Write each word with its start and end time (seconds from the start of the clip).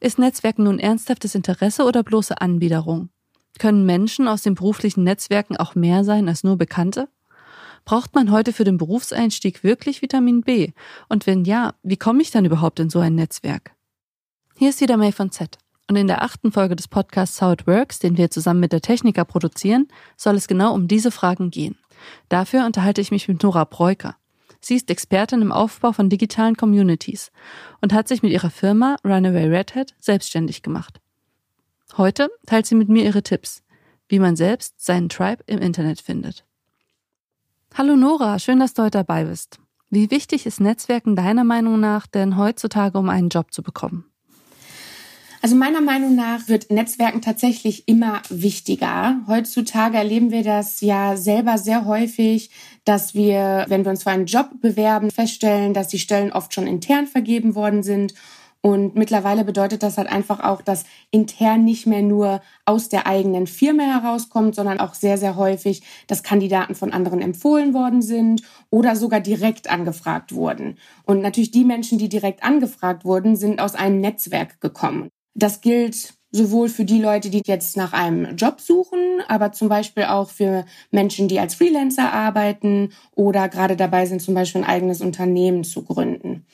Ist 0.00 0.18
Netzwerken 0.18 0.64
nun 0.64 0.78
ernsthaftes 0.78 1.34
Interesse 1.34 1.84
oder 1.84 2.04
bloße 2.04 2.40
Anbiederung? 2.40 3.08
Können 3.58 3.84
Menschen 3.84 4.28
aus 4.28 4.42
den 4.42 4.54
beruflichen 4.54 5.02
Netzwerken 5.02 5.56
auch 5.56 5.74
mehr 5.74 6.04
sein 6.04 6.28
als 6.28 6.44
nur 6.44 6.56
Bekannte? 6.56 7.08
Braucht 7.84 8.14
man 8.14 8.30
heute 8.30 8.52
für 8.52 8.64
den 8.64 8.76
Berufseinstieg 8.76 9.64
wirklich 9.64 10.00
Vitamin 10.00 10.42
B? 10.42 10.72
Und 11.08 11.26
wenn 11.26 11.44
ja, 11.44 11.74
wie 11.82 11.96
komme 11.96 12.22
ich 12.22 12.30
dann 12.30 12.44
überhaupt 12.44 12.78
in 12.78 12.90
so 12.90 13.00
ein 13.00 13.16
Netzwerk? 13.16 13.72
Hier 14.56 14.70
ist 14.70 14.80
wieder 14.80 14.96
May 14.96 15.10
von 15.10 15.32
Z. 15.32 15.58
Und 15.88 15.96
in 15.96 16.06
der 16.06 16.22
achten 16.22 16.52
Folge 16.52 16.76
des 16.76 16.86
Podcasts 16.86 17.40
How 17.40 17.54
It 17.54 17.66
Works, 17.66 17.98
den 17.98 18.16
wir 18.18 18.30
zusammen 18.30 18.60
mit 18.60 18.72
der 18.72 18.82
Techniker 18.82 19.24
produzieren, 19.24 19.88
soll 20.16 20.36
es 20.36 20.46
genau 20.46 20.74
um 20.74 20.86
diese 20.86 21.10
Fragen 21.10 21.50
gehen. 21.50 21.76
Dafür 22.28 22.66
unterhalte 22.66 23.00
ich 23.00 23.10
mich 23.10 23.26
mit 23.26 23.42
Nora 23.42 23.64
Breuker. 23.64 24.16
Sie 24.60 24.74
ist 24.74 24.90
Expertin 24.90 25.42
im 25.42 25.52
Aufbau 25.52 25.92
von 25.92 26.08
digitalen 26.08 26.56
Communities 26.56 27.30
und 27.80 27.92
hat 27.92 28.08
sich 28.08 28.22
mit 28.22 28.32
ihrer 28.32 28.50
Firma 28.50 28.96
Runaway 29.04 29.46
Red 29.46 29.74
Hat 29.74 29.94
selbstständig 29.98 30.62
gemacht. 30.62 31.00
Heute 31.96 32.28
teilt 32.46 32.66
sie 32.66 32.74
mit 32.74 32.88
mir 32.88 33.04
ihre 33.04 33.22
Tipps, 33.22 33.62
wie 34.08 34.18
man 34.18 34.36
selbst 34.36 34.84
seinen 34.84 35.08
Tribe 35.08 35.42
im 35.46 35.58
Internet 35.58 36.00
findet. 36.00 36.44
Hallo 37.74 37.96
Nora, 37.96 38.38
schön, 38.38 38.60
dass 38.60 38.74
du 38.74 38.82
heute 38.82 38.98
dabei 38.98 39.24
bist. 39.24 39.58
Wie 39.90 40.10
wichtig 40.10 40.44
ist 40.46 40.60
Netzwerken 40.60 41.16
deiner 41.16 41.44
Meinung 41.44 41.80
nach 41.80 42.06
denn 42.06 42.36
heutzutage, 42.36 42.98
um 42.98 43.08
einen 43.08 43.28
Job 43.30 43.52
zu 43.52 43.62
bekommen? 43.62 44.04
Also 45.40 45.54
meiner 45.54 45.80
Meinung 45.80 46.16
nach 46.16 46.48
wird 46.48 46.70
Netzwerken 46.70 47.22
tatsächlich 47.22 47.88
immer 47.88 48.22
wichtiger. 48.28 49.20
Heutzutage 49.26 49.96
erleben 49.96 50.30
wir 50.30 50.42
das 50.42 50.80
ja 50.80 51.16
selber 51.16 51.58
sehr 51.58 51.84
häufig, 51.84 52.50
dass 52.84 53.14
wir, 53.14 53.64
wenn 53.68 53.84
wir 53.84 53.90
uns 53.90 54.02
für 54.02 54.10
einen 54.10 54.26
Job 54.26 54.50
bewerben, 54.60 55.10
feststellen, 55.10 55.74
dass 55.74 55.88
die 55.88 55.98
Stellen 55.98 56.32
oft 56.32 56.54
schon 56.54 56.66
intern 56.66 57.06
vergeben 57.06 57.54
worden 57.54 57.82
sind 57.82 58.14
und 58.60 58.96
mittlerweile 58.96 59.44
bedeutet 59.44 59.84
das 59.84 59.98
halt 59.98 60.08
einfach 60.08 60.40
auch, 60.40 60.62
dass 60.62 60.84
intern 61.12 61.64
nicht 61.64 61.86
mehr 61.86 62.02
nur 62.02 62.42
aus 62.64 62.88
der 62.88 63.06
eigenen 63.06 63.46
Firma 63.46 63.84
herauskommt, 63.84 64.56
sondern 64.56 64.80
auch 64.80 64.94
sehr, 64.94 65.16
sehr 65.16 65.36
häufig, 65.36 65.82
dass 66.08 66.24
Kandidaten 66.24 66.74
von 66.74 66.92
anderen 66.92 67.20
empfohlen 67.20 67.72
worden 67.72 68.02
sind 68.02 68.42
oder 68.70 68.96
sogar 68.96 69.20
direkt 69.20 69.70
angefragt 69.70 70.34
wurden. 70.34 70.76
Und 71.04 71.20
natürlich 71.20 71.52
die 71.52 71.64
Menschen, 71.64 71.98
die 71.98 72.08
direkt 72.08 72.42
angefragt 72.42 73.04
wurden, 73.04 73.36
sind 73.36 73.60
aus 73.60 73.76
einem 73.76 74.00
Netzwerk 74.00 74.60
gekommen. 74.60 75.08
Das 75.38 75.60
gilt 75.60 76.14
sowohl 76.32 76.68
für 76.68 76.84
die 76.84 77.00
Leute, 77.00 77.30
die 77.30 77.42
jetzt 77.46 77.76
nach 77.76 77.92
einem 77.92 78.34
Job 78.36 78.60
suchen, 78.60 79.22
aber 79.28 79.52
zum 79.52 79.68
Beispiel 79.68 80.04
auch 80.04 80.30
für 80.30 80.64
Menschen, 80.90 81.28
die 81.28 81.38
als 81.38 81.54
Freelancer 81.54 82.12
arbeiten 82.12 82.92
oder 83.14 83.48
gerade 83.48 83.76
dabei 83.76 84.04
sind, 84.06 84.20
zum 84.20 84.34
Beispiel 84.34 84.62
ein 84.62 84.68
eigenes 84.68 85.00
Unternehmen 85.00 85.62
zu 85.62 85.84
gründen. 85.84 86.44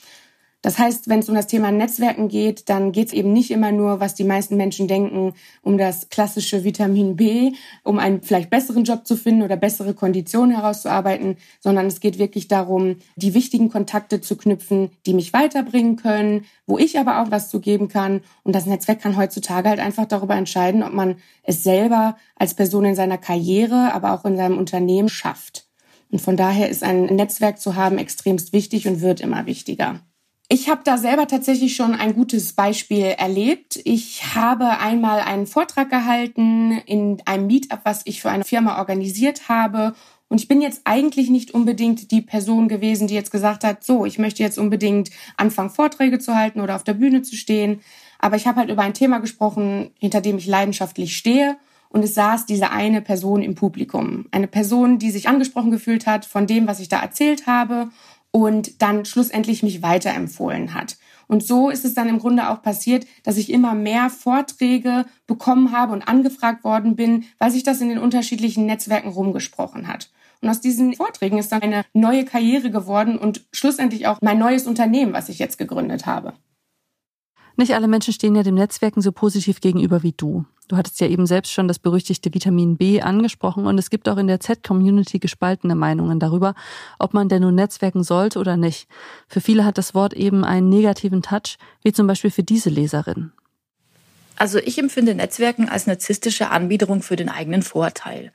Das 0.64 0.78
heißt, 0.78 1.10
wenn 1.10 1.18
es 1.18 1.28
um 1.28 1.34
das 1.34 1.46
Thema 1.46 1.70
Netzwerken 1.70 2.28
geht, 2.28 2.70
dann 2.70 2.90
geht 2.90 3.08
es 3.08 3.12
eben 3.12 3.34
nicht 3.34 3.50
immer 3.50 3.70
nur, 3.70 4.00
was 4.00 4.14
die 4.14 4.24
meisten 4.24 4.56
Menschen 4.56 4.88
denken, 4.88 5.34
um 5.60 5.76
das 5.76 6.08
klassische 6.08 6.64
Vitamin 6.64 7.16
B, 7.16 7.52
um 7.82 7.98
einen 7.98 8.22
vielleicht 8.22 8.48
besseren 8.48 8.84
Job 8.84 9.06
zu 9.06 9.18
finden 9.18 9.42
oder 9.42 9.56
bessere 9.56 9.92
Konditionen 9.92 10.56
herauszuarbeiten, 10.56 11.36
sondern 11.60 11.84
es 11.84 12.00
geht 12.00 12.18
wirklich 12.18 12.48
darum, 12.48 12.96
die 13.14 13.34
wichtigen 13.34 13.68
Kontakte 13.68 14.22
zu 14.22 14.38
knüpfen, 14.38 14.88
die 15.04 15.12
mich 15.12 15.34
weiterbringen 15.34 15.96
können, 15.96 16.46
wo 16.66 16.78
ich 16.78 16.98
aber 16.98 17.20
auch 17.20 17.30
was 17.30 17.50
zu 17.50 17.60
geben 17.60 17.88
kann. 17.88 18.22
Und 18.42 18.54
das 18.54 18.64
Netzwerk 18.64 19.02
kann 19.02 19.18
heutzutage 19.18 19.68
halt 19.68 19.80
einfach 19.80 20.06
darüber 20.06 20.34
entscheiden, 20.34 20.82
ob 20.82 20.94
man 20.94 21.16
es 21.42 21.62
selber 21.62 22.16
als 22.36 22.54
Person 22.54 22.86
in 22.86 22.94
seiner 22.94 23.18
Karriere, 23.18 23.92
aber 23.92 24.14
auch 24.14 24.24
in 24.24 24.38
seinem 24.38 24.56
Unternehmen 24.56 25.10
schafft. 25.10 25.66
Und 26.10 26.22
von 26.22 26.38
daher 26.38 26.70
ist 26.70 26.82
ein 26.82 27.04
Netzwerk 27.04 27.60
zu 27.60 27.74
haben 27.76 27.98
extremst 27.98 28.54
wichtig 28.54 28.88
und 28.88 29.02
wird 29.02 29.20
immer 29.20 29.44
wichtiger. 29.44 30.00
Ich 30.54 30.68
habe 30.68 30.82
da 30.84 30.98
selber 30.98 31.26
tatsächlich 31.26 31.74
schon 31.74 31.96
ein 31.96 32.14
gutes 32.14 32.52
Beispiel 32.52 33.06
erlebt. 33.06 33.80
Ich 33.82 34.36
habe 34.36 34.78
einmal 34.78 35.18
einen 35.18 35.48
Vortrag 35.48 35.90
gehalten 35.90 36.80
in 36.86 37.20
einem 37.24 37.48
Meetup, 37.48 37.80
was 37.82 38.02
ich 38.04 38.22
für 38.22 38.30
eine 38.30 38.44
Firma 38.44 38.78
organisiert 38.78 39.48
habe. 39.48 39.94
Und 40.28 40.40
ich 40.40 40.46
bin 40.46 40.62
jetzt 40.62 40.82
eigentlich 40.84 41.28
nicht 41.28 41.50
unbedingt 41.50 42.12
die 42.12 42.22
Person 42.22 42.68
gewesen, 42.68 43.08
die 43.08 43.14
jetzt 43.14 43.32
gesagt 43.32 43.64
hat, 43.64 43.82
so, 43.82 44.06
ich 44.06 44.20
möchte 44.20 44.44
jetzt 44.44 44.56
unbedingt 44.56 45.10
anfangen, 45.36 45.70
Vorträge 45.70 46.20
zu 46.20 46.36
halten 46.36 46.60
oder 46.60 46.76
auf 46.76 46.84
der 46.84 46.94
Bühne 46.94 47.22
zu 47.22 47.34
stehen. 47.34 47.80
Aber 48.20 48.36
ich 48.36 48.46
habe 48.46 48.60
halt 48.60 48.70
über 48.70 48.82
ein 48.82 48.94
Thema 48.94 49.18
gesprochen, 49.18 49.90
hinter 49.98 50.20
dem 50.20 50.38
ich 50.38 50.46
leidenschaftlich 50.46 51.16
stehe. 51.16 51.56
Und 51.88 52.04
es 52.04 52.14
saß 52.14 52.46
diese 52.46 52.70
eine 52.70 53.02
Person 53.02 53.42
im 53.42 53.56
Publikum. 53.56 54.26
Eine 54.30 54.48
Person, 54.48 55.00
die 55.00 55.10
sich 55.10 55.28
angesprochen 55.28 55.72
gefühlt 55.72 56.06
hat 56.06 56.24
von 56.24 56.46
dem, 56.46 56.68
was 56.68 56.78
ich 56.78 56.88
da 56.88 57.00
erzählt 57.00 57.48
habe 57.48 57.88
und 58.34 58.82
dann 58.82 59.04
schlussendlich 59.04 59.62
mich 59.62 59.80
weiterempfohlen 59.80 60.74
hat. 60.74 60.96
Und 61.28 61.46
so 61.46 61.70
ist 61.70 61.84
es 61.84 61.94
dann 61.94 62.08
im 62.08 62.18
Grunde 62.18 62.50
auch 62.50 62.62
passiert, 62.62 63.06
dass 63.22 63.36
ich 63.36 63.48
immer 63.48 63.74
mehr 63.74 64.10
Vorträge 64.10 65.06
bekommen 65.28 65.70
habe 65.70 65.92
und 65.92 66.08
angefragt 66.08 66.64
worden 66.64 66.96
bin, 66.96 67.26
weil 67.38 67.52
sich 67.52 67.62
das 67.62 67.80
in 67.80 67.90
den 67.90 67.98
unterschiedlichen 67.98 68.66
Netzwerken 68.66 69.10
rumgesprochen 69.10 69.86
hat. 69.86 70.10
Und 70.42 70.48
aus 70.48 70.60
diesen 70.60 70.94
Vorträgen 70.94 71.38
ist 71.38 71.52
dann 71.52 71.62
eine 71.62 71.84
neue 71.92 72.24
Karriere 72.24 72.72
geworden 72.72 73.18
und 73.18 73.44
schlussendlich 73.52 74.08
auch 74.08 74.18
mein 74.20 74.40
neues 74.40 74.66
Unternehmen, 74.66 75.12
was 75.12 75.28
ich 75.28 75.38
jetzt 75.38 75.56
gegründet 75.56 76.04
habe. 76.04 76.32
Nicht 77.56 77.72
alle 77.76 77.86
Menschen 77.86 78.12
stehen 78.12 78.34
ja 78.34 78.42
dem 78.42 78.56
Netzwerken 78.56 79.00
so 79.00 79.12
positiv 79.12 79.60
gegenüber 79.60 80.02
wie 80.02 80.12
du. 80.12 80.44
Du 80.68 80.76
hattest 80.78 80.98
ja 81.00 81.08
eben 81.08 81.26
selbst 81.26 81.52
schon 81.52 81.68
das 81.68 81.78
berüchtigte 81.78 82.32
Vitamin 82.32 82.78
B 82.78 83.02
angesprochen 83.02 83.66
und 83.66 83.78
es 83.78 83.90
gibt 83.90 84.08
auch 84.08 84.16
in 84.16 84.26
der 84.26 84.40
Z-Community 84.40 85.18
gespaltene 85.18 85.74
Meinungen 85.74 86.18
darüber, 86.18 86.54
ob 86.98 87.12
man 87.12 87.28
denn 87.28 87.42
nun 87.42 87.54
netzwerken 87.54 88.02
sollte 88.02 88.38
oder 88.38 88.56
nicht. 88.56 88.88
Für 89.28 89.42
viele 89.42 89.64
hat 89.66 89.76
das 89.76 89.94
Wort 89.94 90.14
eben 90.14 90.42
einen 90.42 90.70
negativen 90.70 91.20
Touch, 91.20 91.58
wie 91.82 91.92
zum 91.92 92.06
Beispiel 92.06 92.30
für 92.30 92.42
diese 92.42 92.70
Leserin. 92.70 93.32
Also 94.36 94.58
ich 94.58 94.78
empfinde 94.78 95.14
Netzwerken 95.14 95.68
als 95.68 95.86
narzisstische 95.86 96.50
Anbiederung 96.50 97.02
für 97.02 97.16
den 97.16 97.28
eigenen 97.28 97.62
Vorteil. 97.62 98.32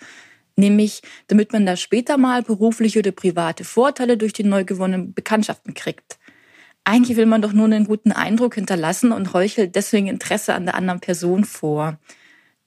Nämlich, 0.55 1.01
damit 1.27 1.51
man 1.51 1.65
da 1.65 1.75
später 1.77 2.17
mal 2.17 2.43
berufliche 2.43 2.99
oder 2.99 3.11
private 3.11 3.63
Vorteile 3.63 4.17
durch 4.17 4.33
die 4.33 4.43
neu 4.43 4.65
gewonnenen 4.65 5.13
Bekanntschaften 5.13 5.73
kriegt. 5.73 6.19
Eigentlich 6.83 7.17
will 7.17 7.25
man 7.25 7.41
doch 7.41 7.53
nur 7.53 7.65
einen 7.65 7.85
guten 7.85 8.11
Eindruck 8.11 8.55
hinterlassen 8.55 9.11
und 9.11 9.33
heuchelt 9.33 9.75
deswegen 9.75 10.07
Interesse 10.07 10.53
an 10.53 10.65
der 10.65 10.75
anderen 10.75 10.99
Person 10.99 11.43
vor. 11.43 11.97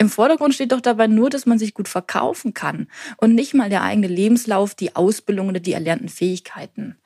Im 0.03 0.11
Vordergrund 0.11 0.53
steht 0.53 0.73
doch 0.73 0.81
dabei 0.81 1.07
nur, 1.07 1.31
dass 1.31 1.47
man 1.47 1.61
sich 1.61 1.75
gut 1.75 1.87
verkaufen 1.87 2.55
kann 2.55 2.89
und 3.19 3.37
nicht 3.37 3.55
mal 3.55 3.71
der 3.71 3.83
eigene 3.83 4.09
Lebenslauf, 4.09 4.75
die 4.75 4.97
Ausbildung 4.97 5.49
oder 5.49 5.61
die 5.61 5.75
erlernten 5.75 6.09
Fähigkeiten. 6.09 6.97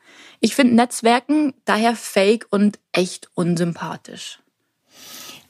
Ich 0.40 0.54
finde 0.54 0.76
Netzwerken 0.76 1.52
daher 1.66 1.94
fake 1.94 2.46
und 2.48 2.78
echt 2.92 3.28
unsympathisch. 3.34 4.38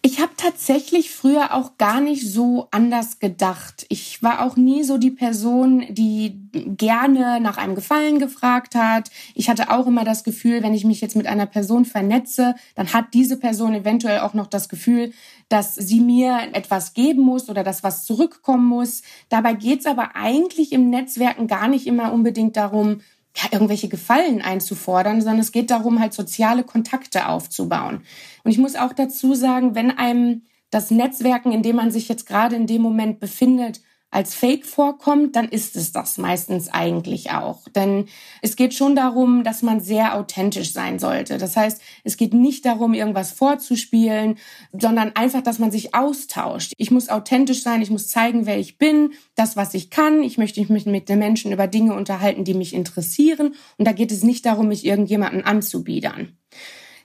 Ich 0.07 0.21
habe 0.21 0.31
tatsächlich 0.37 1.11
früher 1.11 1.53
auch 1.53 1.79
gar 1.79 2.01
nicht 2.01 2.31
so 2.31 2.69
anders 2.71 3.19
gedacht. 3.19 3.87
Ich 3.89 4.23
war 4.23 4.47
auch 4.47 4.55
nie 4.55 4.85
so 4.85 4.99
die 4.99 5.11
Person, 5.11 5.85
die 5.89 6.39
gerne 6.53 7.41
nach 7.41 7.57
einem 7.57 7.75
Gefallen 7.75 8.21
gefragt 8.21 8.77
hat. 8.77 9.11
Ich 9.35 9.51
hatte 9.51 9.69
auch 9.69 9.89
immer 9.89 10.05
das 10.05 10.23
Gefühl, 10.23 10.63
wenn 10.63 10.75
ich 10.75 10.85
mich 10.85 11.01
jetzt 11.01 11.17
mit 11.17 11.27
einer 11.27 11.47
Person 11.47 11.85
vernetze, 11.85 12.55
dann 12.77 12.93
hat 12.93 13.15
diese 13.15 13.37
Person 13.37 13.75
eventuell 13.75 14.21
auch 14.21 14.33
noch 14.33 14.47
das 14.47 14.69
Gefühl, 14.69 15.13
dass 15.49 15.75
sie 15.75 15.99
mir 15.99 16.39
etwas 16.53 16.95
geben 16.95 17.23
muss 17.23 17.49
oder 17.49 17.65
dass 17.65 17.83
was 17.83 18.05
zurückkommen 18.05 18.65
muss. 18.65 19.03
Dabei 19.29 19.55
geht's 19.55 19.87
aber 19.87 20.15
eigentlich 20.15 20.71
im 20.71 20.89
Netzwerken 20.89 21.49
gar 21.49 21.67
nicht 21.67 21.85
immer 21.85 22.13
unbedingt 22.13 22.57
darum, 22.57 23.01
ja, 23.37 23.49
irgendwelche 23.53 23.89
Gefallen 23.89 24.41
einzufordern, 24.41 25.21
sondern 25.21 25.41
es 25.41 25.53
geht 25.53 25.71
darum, 25.71 26.01
halt 26.01 26.15
soziale 26.15 26.65
Kontakte 26.65 27.29
aufzubauen. 27.29 28.03
Und 28.45 28.51
ich 28.51 28.59
muss 28.59 28.77
auch 28.77 28.93
dazu 28.93 29.35
sagen, 29.35 29.75
wenn 29.75 29.91
einem 29.91 30.43
das 30.71 30.91
Netzwerken, 30.91 31.53
in 31.53 31.63
dem 31.63 31.77
man 31.77 31.91
sich 31.91 32.09
jetzt 32.09 32.27
gerade 32.27 32.57
in 32.57 32.67
dem 32.67 32.83
Moment 32.83 33.21
befindet, 33.21 33.81
als 34.17 34.35
Fake 34.35 34.65
vorkommt, 34.65 35.37
dann 35.37 35.47
ist 35.47 35.77
es 35.77 35.93
das 35.93 36.17
meistens 36.17 36.71
eigentlich 36.71 37.33
auch. 37.33 37.69
Denn 37.69 38.07
es 38.41 38.57
geht 38.57 38.73
schon 38.73 38.97
darum, 38.97 39.45
dass 39.45 39.61
man 39.61 39.79
sehr 39.79 40.17
authentisch 40.17 40.73
sein 40.73 40.99
sollte. 40.99 41.37
Das 41.37 41.55
heißt, 41.55 41.83
es 42.03 42.17
geht 42.17 42.33
nicht 42.33 42.65
darum, 42.65 42.95
irgendwas 42.95 43.33
vorzuspielen, 43.33 44.39
sondern 44.73 45.15
einfach, 45.17 45.43
dass 45.43 45.59
man 45.59 45.71
sich 45.71 45.95
austauscht. 45.95 46.73
Ich 46.79 46.91
muss 46.91 47.11
authentisch 47.11 47.63
sein, 47.63 47.83
ich 47.83 47.91
muss 47.91 48.09
zeigen, 48.09 48.47
wer 48.47 48.59
ich 48.59 48.79
bin, 48.79 49.13
das, 49.35 49.55
was 49.55 49.75
ich 49.75 49.91
kann. 49.91 50.23
Ich 50.23 50.39
möchte 50.39 50.65
mich 50.73 50.87
mit 50.87 51.11
den 51.11 51.19
Menschen 51.19 51.53
über 51.53 51.67
Dinge 51.67 51.93
unterhalten, 51.93 52.45
die 52.45 52.55
mich 52.55 52.73
interessieren. 52.73 53.55
Und 53.77 53.87
da 53.87 53.93
geht 53.93 54.13
es 54.13 54.23
nicht 54.23 54.47
darum, 54.47 54.69
mich 54.69 54.87
irgendjemanden 54.87 55.45
anzubiedern. 55.45 56.39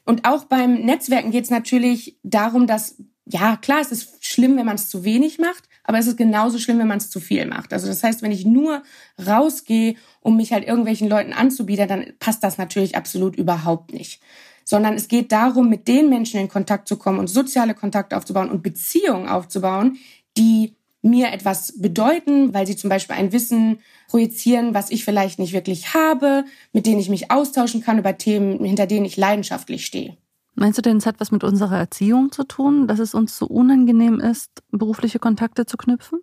Und 0.05 0.23
auch 0.23 0.45
beim 0.45 0.75
Netzwerken 0.75 1.31
geht 1.31 1.43
es 1.43 1.49
natürlich 1.49 2.17
darum, 2.23 2.67
dass 2.67 2.95
ja, 3.25 3.57
klar, 3.57 3.81
es 3.81 3.91
ist 3.91 4.25
schlimm, 4.25 4.55
wenn 4.55 4.65
man 4.65 4.75
es 4.75 4.89
zu 4.89 5.03
wenig 5.03 5.39
macht, 5.39 5.67
aber 5.83 5.99
es 5.99 6.07
ist 6.07 6.17
genauso 6.17 6.57
schlimm, 6.57 6.79
wenn 6.79 6.87
man 6.87 6.97
es 6.97 7.09
zu 7.09 7.19
viel 7.19 7.45
macht. 7.45 7.73
Also 7.73 7.87
das 7.87 8.03
heißt, 8.03 8.21
wenn 8.21 8.31
ich 8.31 8.45
nur 8.45 8.83
rausgehe, 9.25 9.95
um 10.21 10.37
mich 10.37 10.53
halt 10.53 10.67
irgendwelchen 10.67 11.09
Leuten 11.09 11.33
anzubieten, 11.33 11.87
dann 11.87 12.13
passt 12.19 12.43
das 12.43 12.57
natürlich 12.57 12.95
absolut 12.95 13.35
überhaupt 13.35 13.93
nicht. 13.93 14.21
Sondern 14.63 14.93
es 14.93 15.07
geht 15.07 15.31
darum, 15.31 15.69
mit 15.69 15.87
den 15.87 16.09
Menschen 16.09 16.39
in 16.39 16.47
Kontakt 16.47 16.87
zu 16.87 16.97
kommen 16.97 17.19
und 17.19 17.27
soziale 17.27 17.73
Kontakte 17.73 18.15
aufzubauen 18.15 18.51
und 18.51 18.63
Beziehungen 18.63 19.27
aufzubauen, 19.27 19.97
die 20.37 20.75
mir 21.01 21.31
etwas 21.31 21.79
bedeuten, 21.81 22.53
weil 22.53 22.67
sie 22.67 22.75
zum 22.75 22.89
Beispiel 22.89 23.15
ein 23.15 23.31
Wissen 23.31 23.79
projizieren, 24.07 24.73
was 24.73 24.91
ich 24.91 25.03
vielleicht 25.03 25.39
nicht 25.39 25.53
wirklich 25.53 25.93
habe, 25.93 26.45
mit 26.73 26.85
denen 26.85 26.99
ich 26.99 27.09
mich 27.09 27.31
austauschen 27.31 27.81
kann 27.81 27.97
über 27.97 28.17
Themen, 28.17 28.63
hinter 28.63 28.85
denen 28.85 29.05
ich 29.05 29.17
leidenschaftlich 29.17 29.85
stehe. 29.85 30.17
Meinst 30.61 30.77
du 30.77 30.83
denn, 30.83 30.97
es 30.97 31.07
hat 31.07 31.19
was 31.19 31.31
mit 31.31 31.43
unserer 31.43 31.79
Erziehung 31.79 32.31
zu 32.31 32.43
tun, 32.43 32.85
dass 32.87 32.99
es 32.99 33.15
uns 33.15 33.35
so 33.35 33.47
unangenehm 33.47 34.19
ist, 34.19 34.51
berufliche 34.69 35.17
Kontakte 35.17 35.65
zu 35.65 35.75
knüpfen? 35.75 36.19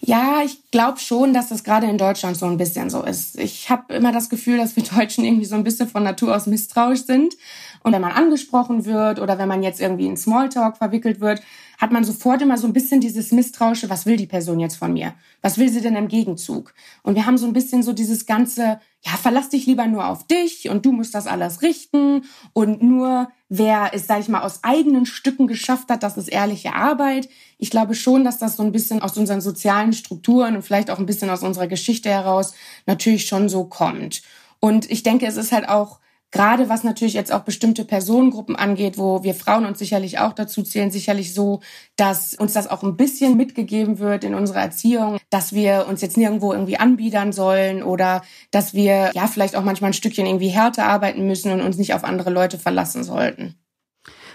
Ja, 0.00 0.40
ich 0.42 0.70
glaube 0.70 0.98
schon, 0.98 1.34
dass 1.34 1.50
das 1.50 1.62
gerade 1.62 1.86
in 1.86 1.98
Deutschland 1.98 2.38
so 2.38 2.46
ein 2.46 2.56
bisschen 2.56 2.88
so 2.88 3.02
ist. 3.02 3.38
Ich 3.38 3.68
habe 3.68 3.92
immer 3.92 4.12
das 4.12 4.30
Gefühl, 4.30 4.56
dass 4.56 4.76
wir 4.76 4.82
Deutschen 4.96 5.26
irgendwie 5.26 5.44
so 5.44 5.56
ein 5.56 5.62
bisschen 5.62 5.90
von 5.90 6.04
Natur 6.04 6.34
aus 6.34 6.46
misstrauisch 6.46 7.04
sind. 7.04 7.34
Und 7.82 7.92
wenn 7.92 8.00
man 8.00 8.12
angesprochen 8.12 8.86
wird 8.86 9.20
oder 9.20 9.36
wenn 9.36 9.48
man 9.48 9.62
jetzt 9.62 9.78
irgendwie 9.78 10.06
in 10.06 10.16
Smalltalk 10.16 10.78
verwickelt 10.78 11.20
wird, 11.20 11.42
hat 11.78 11.92
man 11.92 12.04
sofort 12.04 12.42
immer 12.42 12.58
so 12.58 12.66
ein 12.66 12.72
bisschen 12.72 13.00
dieses 13.00 13.32
Misstrauische, 13.32 13.90
was 13.90 14.06
will 14.06 14.16
die 14.16 14.26
Person 14.26 14.60
jetzt 14.60 14.76
von 14.76 14.92
mir? 14.92 15.14
Was 15.42 15.58
will 15.58 15.68
sie 15.68 15.80
denn 15.80 15.96
im 15.96 16.08
Gegenzug? 16.08 16.74
Und 17.02 17.14
wir 17.14 17.26
haben 17.26 17.38
so 17.38 17.46
ein 17.46 17.52
bisschen 17.52 17.82
so 17.82 17.92
dieses 17.92 18.26
ganze, 18.26 18.80
ja, 19.02 19.12
verlass 19.20 19.48
dich 19.48 19.66
lieber 19.66 19.86
nur 19.86 20.06
auf 20.06 20.26
dich 20.26 20.68
und 20.68 20.86
du 20.86 20.92
musst 20.92 21.14
das 21.14 21.26
alles 21.26 21.62
richten 21.62 22.22
und 22.52 22.82
nur 22.82 23.28
wer 23.48 23.90
es, 23.92 24.06
sag 24.06 24.20
ich 24.20 24.28
mal, 24.28 24.42
aus 24.42 24.60
eigenen 24.62 25.06
Stücken 25.06 25.46
geschafft 25.46 25.90
hat, 25.90 26.02
das 26.02 26.16
ist 26.16 26.28
ehrliche 26.28 26.74
Arbeit. 26.74 27.28
Ich 27.58 27.70
glaube 27.70 27.94
schon, 27.94 28.24
dass 28.24 28.38
das 28.38 28.56
so 28.56 28.62
ein 28.62 28.72
bisschen 28.72 29.02
aus 29.02 29.16
unseren 29.16 29.40
sozialen 29.40 29.92
Strukturen 29.92 30.56
und 30.56 30.62
vielleicht 30.62 30.90
auch 30.90 30.98
ein 30.98 31.06
bisschen 31.06 31.30
aus 31.30 31.42
unserer 31.42 31.66
Geschichte 31.66 32.08
heraus 32.08 32.54
natürlich 32.86 33.26
schon 33.26 33.48
so 33.48 33.64
kommt. 33.64 34.22
Und 34.60 34.90
ich 34.90 35.02
denke, 35.02 35.26
es 35.26 35.36
ist 35.36 35.52
halt 35.52 35.68
auch 35.68 36.00
Gerade 36.34 36.68
was 36.68 36.82
natürlich 36.82 37.14
jetzt 37.14 37.32
auch 37.32 37.42
bestimmte 37.42 37.84
Personengruppen 37.84 38.56
angeht, 38.56 38.98
wo 38.98 39.22
wir 39.22 39.36
Frauen 39.36 39.66
uns 39.66 39.78
sicherlich 39.78 40.18
auch 40.18 40.32
dazu 40.32 40.64
zählen, 40.64 40.90
sicherlich 40.90 41.32
so, 41.32 41.60
dass 41.94 42.34
uns 42.34 42.52
das 42.54 42.66
auch 42.66 42.82
ein 42.82 42.96
bisschen 42.96 43.36
mitgegeben 43.36 44.00
wird 44.00 44.24
in 44.24 44.34
unserer 44.34 44.58
Erziehung, 44.58 45.18
dass 45.30 45.52
wir 45.52 45.86
uns 45.88 46.00
jetzt 46.00 46.16
nirgendwo 46.16 46.52
irgendwie 46.52 46.76
anbiedern 46.76 47.30
sollen 47.30 47.84
oder 47.84 48.22
dass 48.50 48.74
wir 48.74 49.12
ja 49.14 49.28
vielleicht 49.28 49.54
auch 49.54 49.62
manchmal 49.62 49.92
ein 49.92 49.94
Stückchen 49.94 50.26
irgendwie 50.26 50.48
härter 50.48 50.86
arbeiten 50.86 51.24
müssen 51.24 51.52
und 51.52 51.60
uns 51.60 51.78
nicht 51.78 51.94
auf 51.94 52.02
andere 52.02 52.30
Leute 52.30 52.58
verlassen 52.58 53.04
sollten. 53.04 53.54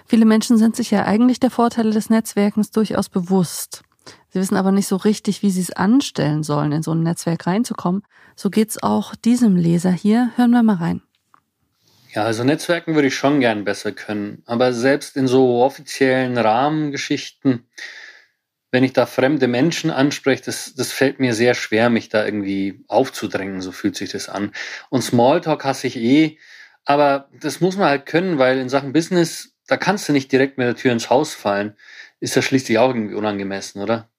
Viele 0.05 0.23
Menschen 0.23 0.57
sind 0.57 0.77
sich 0.77 0.91
ja 0.91 1.03
eigentlich 1.03 1.41
der 1.41 1.51
Vorteile 1.51 1.91
des 1.91 2.09
Netzwerkens 2.09 2.71
durchaus 2.71 3.09
bewusst. 3.09 3.81
Sie 4.29 4.39
wissen 4.39 4.55
aber 4.55 4.71
nicht 4.71 4.87
so 4.87 4.95
richtig, 4.95 5.43
wie 5.43 5.51
sie 5.51 5.59
es 5.59 5.73
anstellen 5.73 6.43
sollen, 6.43 6.71
in 6.71 6.81
so 6.81 6.93
ein 6.93 7.03
Netzwerk 7.03 7.45
reinzukommen. 7.45 8.03
So 8.37 8.49
geht's 8.49 8.81
auch 8.81 9.15
diesem 9.15 9.57
Leser 9.57 9.91
hier. 9.91 10.31
Hören 10.37 10.51
wir 10.51 10.63
mal 10.63 10.77
rein. 10.77 11.01
Ja, 12.11 12.23
also 12.23 12.44
Netzwerken 12.44 12.95
würde 12.95 13.07
ich 13.07 13.15
schon 13.15 13.39
gern 13.39 13.63
besser 13.65 13.91
können. 13.91 14.41
Aber 14.47 14.73
selbst 14.73 15.15
in 15.15 15.27
so 15.27 15.61
offiziellen 15.63 16.38
Rahmengeschichten, 16.39 17.67
wenn 18.71 18.83
ich 18.83 18.94
da 18.94 19.06
fremde 19.06 19.47
Menschen 19.47 19.91
anspreche, 19.91 20.44
das, 20.44 20.73
das 20.75 20.91
fällt 20.91 21.19
mir 21.19 21.33
sehr 21.35 21.53
schwer, 21.53 21.89
mich 21.89 22.09
da 22.09 22.25
irgendwie 22.25 22.83
aufzudrängen. 22.88 23.61
So 23.61 23.71
fühlt 23.71 23.95
sich 23.95 24.11
das 24.11 24.27
an. 24.27 24.53
Und 24.89 25.03
Smalltalk 25.03 25.63
hasse 25.63 25.88
ich 25.88 25.97
eh. 25.97 26.38
Aber 26.85 27.29
das 27.39 27.61
muss 27.61 27.77
man 27.77 27.89
halt 27.89 28.06
können, 28.07 28.39
weil 28.39 28.57
in 28.57 28.69
Sachen 28.69 28.91
Business, 28.94 29.56
da 29.67 29.77
kannst 29.77 30.09
du 30.09 30.13
nicht 30.13 30.31
direkt 30.31 30.57
mit 30.57 30.65
der 30.67 30.75
Tür 30.75 30.91
ins 30.94 31.11
Haus 31.11 31.35
fallen. 31.35 31.77
Ist 32.19 32.35
das 32.35 32.45
schließlich 32.45 32.79
auch 32.79 32.89
irgendwie 32.89 33.15
unangemessen, 33.15 33.81
oder? 33.83 34.09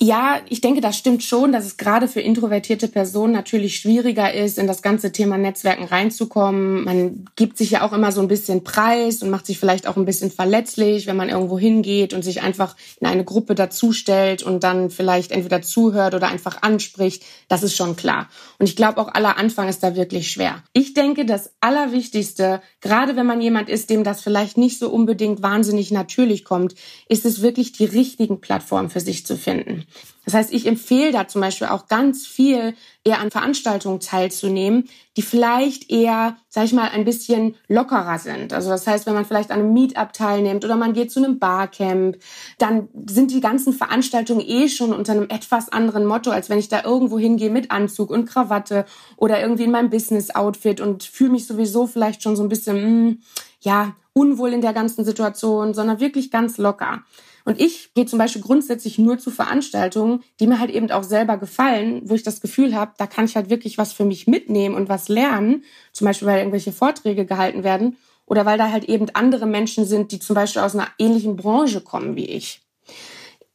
Ja, 0.00 0.40
ich 0.48 0.60
denke, 0.60 0.80
das 0.80 0.98
stimmt 0.98 1.22
schon, 1.22 1.52
dass 1.52 1.64
es 1.64 1.76
gerade 1.76 2.08
für 2.08 2.20
introvertierte 2.20 2.88
Personen 2.88 3.32
natürlich 3.32 3.76
schwieriger 3.76 4.34
ist, 4.34 4.58
in 4.58 4.66
das 4.66 4.82
ganze 4.82 5.12
Thema 5.12 5.38
Netzwerken 5.38 5.84
reinzukommen. 5.84 6.82
Man 6.82 7.26
gibt 7.36 7.56
sich 7.56 7.70
ja 7.70 7.82
auch 7.82 7.92
immer 7.92 8.10
so 8.10 8.20
ein 8.20 8.26
bisschen 8.26 8.64
Preis 8.64 9.22
und 9.22 9.30
macht 9.30 9.46
sich 9.46 9.60
vielleicht 9.60 9.86
auch 9.86 9.96
ein 9.96 10.04
bisschen 10.04 10.32
verletzlich, 10.32 11.06
wenn 11.06 11.16
man 11.16 11.28
irgendwo 11.28 11.60
hingeht 11.60 12.12
und 12.12 12.22
sich 12.22 12.42
einfach 12.42 12.74
in 12.98 13.06
eine 13.06 13.22
Gruppe 13.22 13.54
dazustellt 13.54 14.42
und 14.42 14.64
dann 14.64 14.90
vielleicht 14.90 15.30
entweder 15.30 15.62
zuhört 15.62 16.14
oder 16.14 16.26
einfach 16.26 16.62
anspricht. 16.62 17.22
Das 17.46 17.62
ist 17.62 17.76
schon 17.76 17.94
klar. 17.94 18.28
Und 18.58 18.68
ich 18.68 18.74
glaube, 18.74 19.00
auch 19.00 19.14
aller 19.14 19.38
Anfang 19.38 19.68
ist 19.68 19.84
da 19.84 19.94
wirklich 19.94 20.28
schwer. 20.28 20.64
Ich 20.72 20.94
denke, 20.94 21.24
das 21.24 21.52
Allerwichtigste, 21.60 22.62
gerade 22.80 23.14
wenn 23.14 23.26
man 23.26 23.40
jemand 23.40 23.68
ist, 23.68 23.90
dem 23.90 24.02
das 24.02 24.22
vielleicht 24.22 24.58
nicht 24.58 24.80
so 24.80 24.90
unbedingt 24.90 25.40
wahnsinnig 25.40 25.92
natürlich 25.92 26.44
kommt, 26.44 26.74
ist 27.08 27.24
es 27.24 27.42
wirklich 27.42 27.70
die 27.70 27.84
richtigen 27.84 28.40
Plattformen 28.40 28.90
für 28.90 29.00
sich 29.00 29.24
zu 29.24 29.36
finden. 29.36 29.83
Das 30.24 30.34
heißt, 30.34 30.52
ich 30.52 30.66
empfehle 30.66 31.12
da 31.12 31.28
zum 31.28 31.40
Beispiel 31.40 31.66
auch 31.68 31.86
ganz 31.86 32.26
viel, 32.26 32.74
eher 33.04 33.20
an 33.20 33.30
Veranstaltungen 33.30 34.00
teilzunehmen, 34.00 34.88
die 35.18 35.22
vielleicht 35.22 35.90
eher, 35.90 36.36
sag 36.48 36.64
ich 36.64 36.72
mal, 36.72 36.88
ein 36.88 37.04
bisschen 37.04 37.54
lockerer 37.68 38.18
sind. 38.18 38.54
Also 38.54 38.70
das 38.70 38.86
heißt, 38.86 39.04
wenn 39.04 39.12
man 39.12 39.26
vielleicht 39.26 39.50
an 39.50 39.60
einem 39.60 39.74
Meetup 39.74 40.14
teilnimmt 40.14 40.64
oder 40.64 40.76
man 40.76 40.94
geht 40.94 41.12
zu 41.12 41.22
einem 41.22 41.38
Barcamp, 41.38 42.16
dann 42.56 42.88
sind 43.06 43.30
die 43.30 43.42
ganzen 43.42 43.74
Veranstaltungen 43.74 44.40
eh 44.40 44.68
schon 44.70 44.94
unter 44.94 45.12
einem 45.12 45.28
etwas 45.28 45.68
anderen 45.68 46.06
Motto, 46.06 46.30
als 46.30 46.48
wenn 46.48 46.58
ich 46.58 46.70
da 46.70 46.82
irgendwo 46.82 47.18
hingehe 47.18 47.50
mit 47.50 47.70
Anzug 47.70 48.10
und 48.10 48.24
Krawatte 48.24 48.86
oder 49.16 49.40
irgendwie 49.40 49.64
in 49.64 49.70
meinem 49.70 49.90
Business-Outfit 49.90 50.80
und 50.80 51.04
fühle 51.04 51.32
mich 51.32 51.46
sowieso 51.46 51.86
vielleicht 51.86 52.22
schon 52.22 52.36
so 52.36 52.42
ein 52.42 52.48
bisschen, 52.48 52.76
mh, 52.76 52.82
hm, 52.82 53.22
ja, 53.60 53.94
unwohl 54.14 54.52
in 54.52 54.60
der 54.60 54.72
ganzen 54.72 55.04
Situation, 55.04 55.74
sondern 55.74 56.00
wirklich 56.00 56.30
ganz 56.30 56.56
locker. 56.56 57.02
Und 57.44 57.60
ich 57.60 57.92
gehe 57.94 58.06
zum 58.06 58.18
Beispiel 58.18 58.40
grundsätzlich 58.40 58.98
nur 58.98 59.18
zu 59.18 59.30
Veranstaltungen, 59.30 60.22
die 60.40 60.46
mir 60.46 60.58
halt 60.58 60.70
eben 60.70 60.90
auch 60.90 61.02
selber 61.02 61.36
gefallen, 61.36 62.02
wo 62.04 62.14
ich 62.14 62.22
das 62.22 62.40
Gefühl 62.40 62.74
habe, 62.74 62.92
da 62.96 63.06
kann 63.06 63.26
ich 63.26 63.36
halt 63.36 63.50
wirklich 63.50 63.76
was 63.76 63.92
für 63.92 64.04
mich 64.04 64.26
mitnehmen 64.26 64.74
und 64.74 64.88
was 64.88 65.08
lernen. 65.08 65.62
Zum 65.92 66.06
Beispiel, 66.06 66.26
weil 66.26 66.38
irgendwelche 66.38 66.72
Vorträge 66.72 67.26
gehalten 67.26 67.62
werden 67.62 67.96
oder 68.26 68.46
weil 68.46 68.56
da 68.56 68.70
halt 68.70 68.84
eben 68.84 69.06
andere 69.12 69.46
Menschen 69.46 69.84
sind, 69.84 70.10
die 70.12 70.18
zum 70.18 70.34
Beispiel 70.34 70.62
aus 70.62 70.74
einer 70.74 70.88
ähnlichen 70.98 71.36
Branche 71.36 71.82
kommen 71.82 72.16
wie 72.16 72.26
ich. 72.26 72.62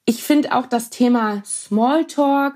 Ich 0.06 0.24
finde 0.24 0.56
auch 0.56 0.68
das 0.68 0.90
Thema 0.92 1.42
Smalltalk 1.46 2.54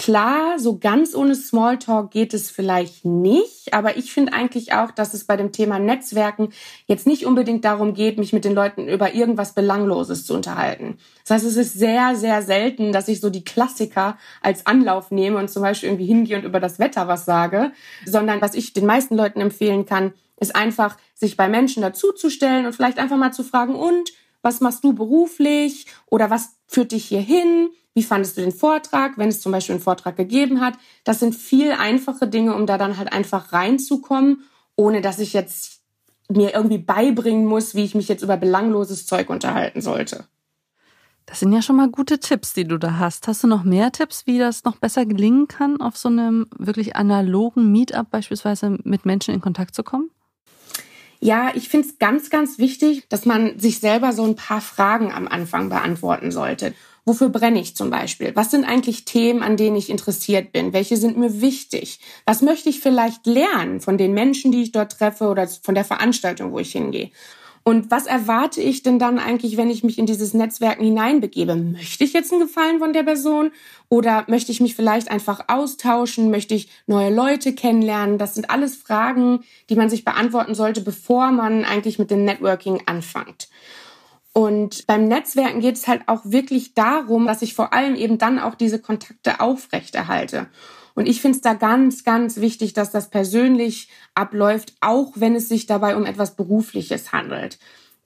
Klar, 0.00 0.58
so 0.58 0.78
ganz 0.78 1.14
ohne 1.14 1.34
Smalltalk 1.34 2.10
geht 2.10 2.32
es 2.32 2.50
vielleicht 2.50 3.04
nicht, 3.04 3.74
aber 3.74 3.98
ich 3.98 4.14
finde 4.14 4.32
eigentlich 4.32 4.72
auch, 4.72 4.92
dass 4.92 5.12
es 5.12 5.24
bei 5.24 5.36
dem 5.36 5.52
Thema 5.52 5.78
Netzwerken 5.78 6.54
jetzt 6.86 7.06
nicht 7.06 7.26
unbedingt 7.26 7.66
darum 7.66 7.92
geht, 7.92 8.16
mich 8.16 8.32
mit 8.32 8.46
den 8.46 8.54
Leuten 8.54 8.88
über 8.88 9.14
irgendwas 9.14 9.52
Belangloses 9.52 10.24
zu 10.24 10.32
unterhalten. 10.32 10.96
Das 11.26 11.32
heißt, 11.32 11.44
es 11.44 11.58
ist 11.58 11.74
sehr, 11.74 12.16
sehr 12.16 12.40
selten, 12.40 12.92
dass 12.92 13.08
ich 13.08 13.20
so 13.20 13.28
die 13.28 13.44
Klassiker 13.44 14.16
als 14.40 14.64
Anlauf 14.64 15.10
nehme 15.10 15.36
und 15.36 15.50
zum 15.50 15.60
Beispiel 15.60 15.90
irgendwie 15.90 16.06
hingehe 16.06 16.38
und 16.38 16.44
über 16.44 16.60
das 16.60 16.78
Wetter 16.78 17.06
was 17.06 17.26
sage, 17.26 17.72
sondern 18.06 18.40
was 18.40 18.54
ich 18.54 18.72
den 18.72 18.86
meisten 18.86 19.16
Leuten 19.16 19.42
empfehlen 19.42 19.84
kann, 19.84 20.14
ist 20.38 20.56
einfach, 20.56 20.96
sich 21.12 21.36
bei 21.36 21.50
Menschen 21.50 21.82
dazuzustellen 21.82 22.64
und 22.64 22.72
vielleicht 22.72 22.98
einfach 22.98 23.18
mal 23.18 23.34
zu 23.34 23.44
fragen, 23.44 23.74
und 23.74 24.14
was 24.40 24.62
machst 24.62 24.82
du 24.82 24.94
beruflich 24.94 25.84
oder 26.06 26.30
was 26.30 26.56
führt 26.66 26.92
dich 26.92 27.04
hier 27.04 27.20
hin? 27.20 27.68
Wie 27.94 28.02
fandest 28.02 28.36
du 28.36 28.42
den 28.42 28.52
Vortrag, 28.52 29.18
wenn 29.18 29.28
es 29.28 29.40
zum 29.40 29.52
Beispiel 29.52 29.74
einen 29.74 29.82
Vortrag 29.82 30.16
gegeben 30.16 30.60
hat? 30.60 30.74
Das 31.04 31.18
sind 31.18 31.34
viel 31.34 31.72
einfache 31.72 32.28
Dinge, 32.28 32.54
um 32.54 32.66
da 32.66 32.78
dann 32.78 32.98
halt 32.98 33.12
einfach 33.12 33.52
reinzukommen, 33.52 34.44
ohne 34.76 35.00
dass 35.00 35.18
ich 35.18 35.32
jetzt 35.32 35.80
mir 36.28 36.54
irgendwie 36.54 36.78
beibringen 36.78 37.46
muss, 37.46 37.74
wie 37.74 37.84
ich 37.84 37.94
mich 37.94 38.08
jetzt 38.08 38.22
über 38.22 38.36
belangloses 38.36 39.06
Zeug 39.06 39.28
unterhalten 39.30 39.80
sollte. 39.80 40.26
Das 41.26 41.40
sind 41.40 41.52
ja 41.52 41.62
schon 41.62 41.76
mal 41.76 41.88
gute 41.88 42.18
Tipps, 42.18 42.54
die 42.54 42.64
du 42.64 42.76
da 42.78 42.98
hast. 42.98 43.28
Hast 43.28 43.44
du 43.44 43.46
noch 43.46 43.62
mehr 43.62 43.92
Tipps, 43.92 44.26
wie 44.26 44.38
das 44.38 44.64
noch 44.64 44.76
besser 44.76 45.06
gelingen 45.06 45.46
kann, 45.46 45.80
auf 45.80 45.96
so 45.96 46.08
einem 46.08 46.46
wirklich 46.58 46.96
analogen 46.96 47.70
Meetup 47.70 48.10
beispielsweise 48.10 48.78
mit 48.82 49.06
Menschen 49.06 49.34
in 49.34 49.40
Kontakt 49.40 49.74
zu 49.74 49.84
kommen? 49.84 50.10
Ja, 51.20 51.52
ich 51.54 51.68
finde 51.68 51.86
es 51.86 51.98
ganz, 51.98 52.30
ganz 52.30 52.58
wichtig, 52.58 53.06
dass 53.08 53.26
man 53.26 53.58
sich 53.58 53.78
selber 53.78 54.12
so 54.12 54.24
ein 54.24 54.36
paar 54.36 54.60
Fragen 54.60 55.12
am 55.12 55.28
Anfang 55.28 55.68
beantworten 55.68 56.32
sollte. 56.32 56.74
Wofür 57.10 57.28
brenne 57.28 57.60
ich 57.60 57.74
zum 57.74 57.90
Beispiel? 57.90 58.36
Was 58.36 58.52
sind 58.52 58.64
eigentlich 58.64 59.04
Themen, 59.04 59.42
an 59.42 59.56
denen 59.56 59.74
ich 59.74 59.90
interessiert 59.90 60.52
bin? 60.52 60.72
Welche 60.72 60.96
sind 60.96 61.18
mir 61.18 61.40
wichtig? 61.40 61.98
Was 62.24 62.40
möchte 62.40 62.68
ich 62.68 62.78
vielleicht 62.78 63.26
lernen 63.26 63.80
von 63.80 63.98
den 63.98 64.14
Menschen, 64.14 64.52
die 64.52 64.62
ich 64.62 64.70
dort 64.70 64.92
treffe 64.92 65.24
oder 65.24 65.48
von 65.48 65.74
der 65.74 65.84
Veranstaltung, 65.84 66.52
wo 66.52 66.60
ich 66.60 66.70
hingehe? 66.70 67.10
Und 67.64 67.90
was 67.90 68.06
erwarte 68.06 68.60
ich 68.60 68.84
denn 68.84 69.00
dann 69.00 69.18
eigentlich, 69.18 69.56
wenn 69.56 69.70
ich 69.70 69.82
mich 69.82 69.98
in 69.98 70.06
dieses 70.06 70.34
Netzwerken 70.34 70.84
hineinbegebe? 70.84 71.56
Möchte 71.56 72.04
ich 72.04 72.12
jetzt 72.12 72.30
einen 72.30 72.42
Gefallen 72.42 72.78
von 72.78 72.92
der 72.92 73.02
Person 73.02 73.50
oder 73.88 74.24
möchte 74.28 74.52
ich 74.52 74.60
mich 74.60 74.76
vielleicht 74.76 75.10
einfach 75.10 75.46
austauschen? 75.48 76.30
Möchte 76.30 76.54
ich 76.54 76.68
neue 76.86 77.12
Leute 77.12 77.56
kennenlernen? 77.56 78.18
Das 78.18 78.36
sind 78.36 78.50
alles 78.50 78.76
Fragen, 78.76 79.40
die 79.68 79.74
man 79.74 79.90
sich 79.90 80.04
beantworten 80.04 80.54
sollte, 80.54 80.80
bevor 80.80 81.32
man 81.32 81.64
eigentlich 81.64 81.98
mit 81.98 82.12
dem 82.12 82.24
Networking 82.24 82.82
anfängt. 82.86 83.48
Und 84.32 84.86
beim 84.86 85.08
Netzwerken 85.08 85.60
geht 85.60 85.76
es 85.76 85.88
halt 85.88 86.02
auch 86.06 86.20
wirklich 86.24 86.74
darum, 86.74 87.26
dass 87.26 87.42
ich 87.42 87.54
vor 87.54 87.72
allem 87.72 87.96
eben 87.96 88.18
dann 88.18 88.38
auch 88.38 88.54
diese 88.54 88.78
Kontakte 88.78 89.40
aufrechterhalte. 89.40 90.48
Und 90.94 91.06
ich 91.06 91.20
finde 91.20 91.36
es 91.36 91.42
da 91.42 91.54
ganz, 91.54 92.04
ganz 92.04 92.36
wichtig, 92.36 92.72
dass 92.72 92.90
das 92.90 93.10
persönlich 93.10 93.88
abläuft, 94.14 94.74
auch 94.80 95.12
wenn 95.16 95.34
es 95.34 95.48
sich 95.48 95.66
dabei 95.66 95.96
um 95.96 96.04
etwas 96.04 96.36
Berufliches 96.36 97.12
handelt. 97.12 97.58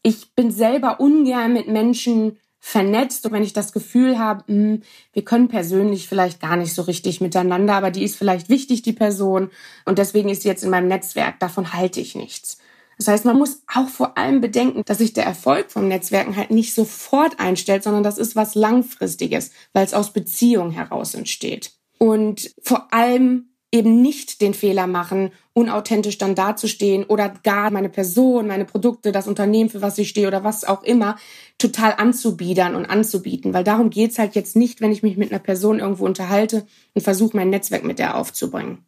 Ich 0.03 0.35
bin 0.35 0.51
selber 0.51 1.01
ungern 1.01 1.53
mit 1.53 1.69
Menschen 1.69 2.39
vernetzt 2.67 3.27
und 3.27 3.33
wenn 3.33 3.43
ich 3.43 3.53
das 3.53 3.73
Gefühl 3.73 4.19
habe, 4.19 4.45
mh, 4.47 4.55
hm, 4.55 4.83
wir 5.13 5.25
können 5.25 5.49
persönlich 5.49 6.09
vielleicht 6.09 6.41
gar 6.41 6.57
nicht 6.57 6.73
so 6.73 6.83
richtig 6.83 7.21
miteinander, 7.21 7.75
aber 7.75 7.91
die 7.91 8.05
ist 8.05 8.17
vielleicht 8.17 8.49
wichtig, 8.49 8.81
die 8.81 8.95
Person, 8.95 9.51
und 9.85 9.99
deswegen 9.99 10.31
ist 10.31 10.43
sie 10.43 10.49
jetzt 10.49 10.65
in 10.65 10.71
meinem 10.71 10.89
Netzwerk, 10.89 11.39
davon 11.41 11.75
halte 11.75 12.01
ich 12.01 12.15
nichts. 12.15 12.59
Das 12.99 13.09
heißt, 13.09 13.25
man 13.25 13.39
muss 13.39 13.63
auch 13.73 13.89
vor 13.89 14.17
allem 14.17 14.41
bedenken, 14.41 14.83
dass 14.85 14.99
sich 14.99 15.13
der 15.13 15.25
Erfolg 15.25 15.71
vom 15.71 15.89
Netzwerken 15.89 16.37
halt 16.37 16.51
nicht 16.51 16.75
sofort 16.75 17.41
einstellt, 17.41 17.83
sondern 17.83 18.03
das 18.03 18.19
ist 18.19 18.37
was 18.37 18.55
Langfristiges, 18.55 19.51
weil 19.73 19.85
es 19.85 19.95
aus 19.95 20.13
Beziehung 20.13 20.71
heraus 20.71 21.15
entsteht. 21.15 21.73
Und 21.99 22.55
vor 22.63 22.93
allem 22.93 23.51
eben 23.75 24.03
nicht 24.03 24.41
den 24.41 24.55
Fehler 24.55 24.87
machen, 24.87 25.33
unauthentisch 25.53 26.17
dann 26.17 26.37
dazustehen 26.37 27.03
oder 27.03 27.35
gar 27.43 27.73
meine 27.73 27.89
Person, 27.89 28.47
meine 28.47 28.65
Produkte, 28.65 29.11
das 29.11 29.27
Unternehmen, 29.27 29.69
für 29.69 29.83
was 29.83 29.99
ich 29.99 30.09
stehe 30.09 30.29
oder 30.29 30.45
was 30.45 30.63
auch 30.63 30.85
immer, 30.85 31.17
total 31.59 31.95
anzubiedern 31.97 32.77
und 32.77 32.87
anzubieten. 32.87 33.53
Weil 33.53 33.65
darum 33.65 33.91
geht's 33.91 34.21
halt 34.21 34.37
jetzt 34.37 34.55
nicht, 34.55 34.81
wenn 34.81 34.93
ich 34.93 35.03
mich 35.03 35.17
mit 35.17 35.33
einer 35.33 35.41
Person 35.41 35.81
irgendwo 35.81 36.05
unterhalte 36.05 36.67
und 36.95 37.03
versuche, 37.03 37.37
mein 37.37 37.51
Netzwerk 37.51 37.83
mit 37.83 37.99
der 37.99 38.17
aufzubringen. 38.17 38.85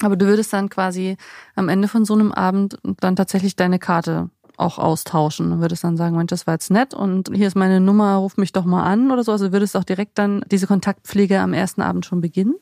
Aber 0.00 0.16
du 0.16 0.26
würdest 0.26 0.52
dann 0.52 0.68
quasi 0.68 1.16
am 1.54 1.68
Ende 1.68 1.88
von 1.88 2.04
so 2.04 2.14
einem 2.14 2.32
Abend 2.32 2.78
dann 3.00 3.16
tatsächlich 3.16 3.56
deine 3.56 3.78
Karte 3.78 4.30
auch 4.56 4.78
austauschen. 4.78 5.50
Du 5.50 5.58
würdest 5.60 5.84
dann 5.84 5.96
sagen, 5.96 6.16
Mensch, 6.16 6.30
das 6.30 6.46
war 6.46 6.54
jetzt 6.54 6.70
nett 6.70 6.94
und 6.94 7.30
hier 7.34 7.46
ist 7.46 7.56
meine 7.56 7.80
Nummer, 7.80 8.16
ruf 8.16 8.36
mich 8.36 8.52
doch 8.52 8.64
mal 8.64 8.84
an 8.84 9.10
oder 9.10 9.24
so. 9.24 9.32
Also 9.32 9.52
würdest 9.52 9.76
auch 9.76 9.84
direkt 9.84 10.18
dann 10.18 10.44
diese 10.50 10.66
Kontaktpflege 10.66 11.40
am 11.40 11.52
ersten 11.52 11.82
Abend 11.82 12.06
schon 12.06 12.20
beginnen? 12.20 12.54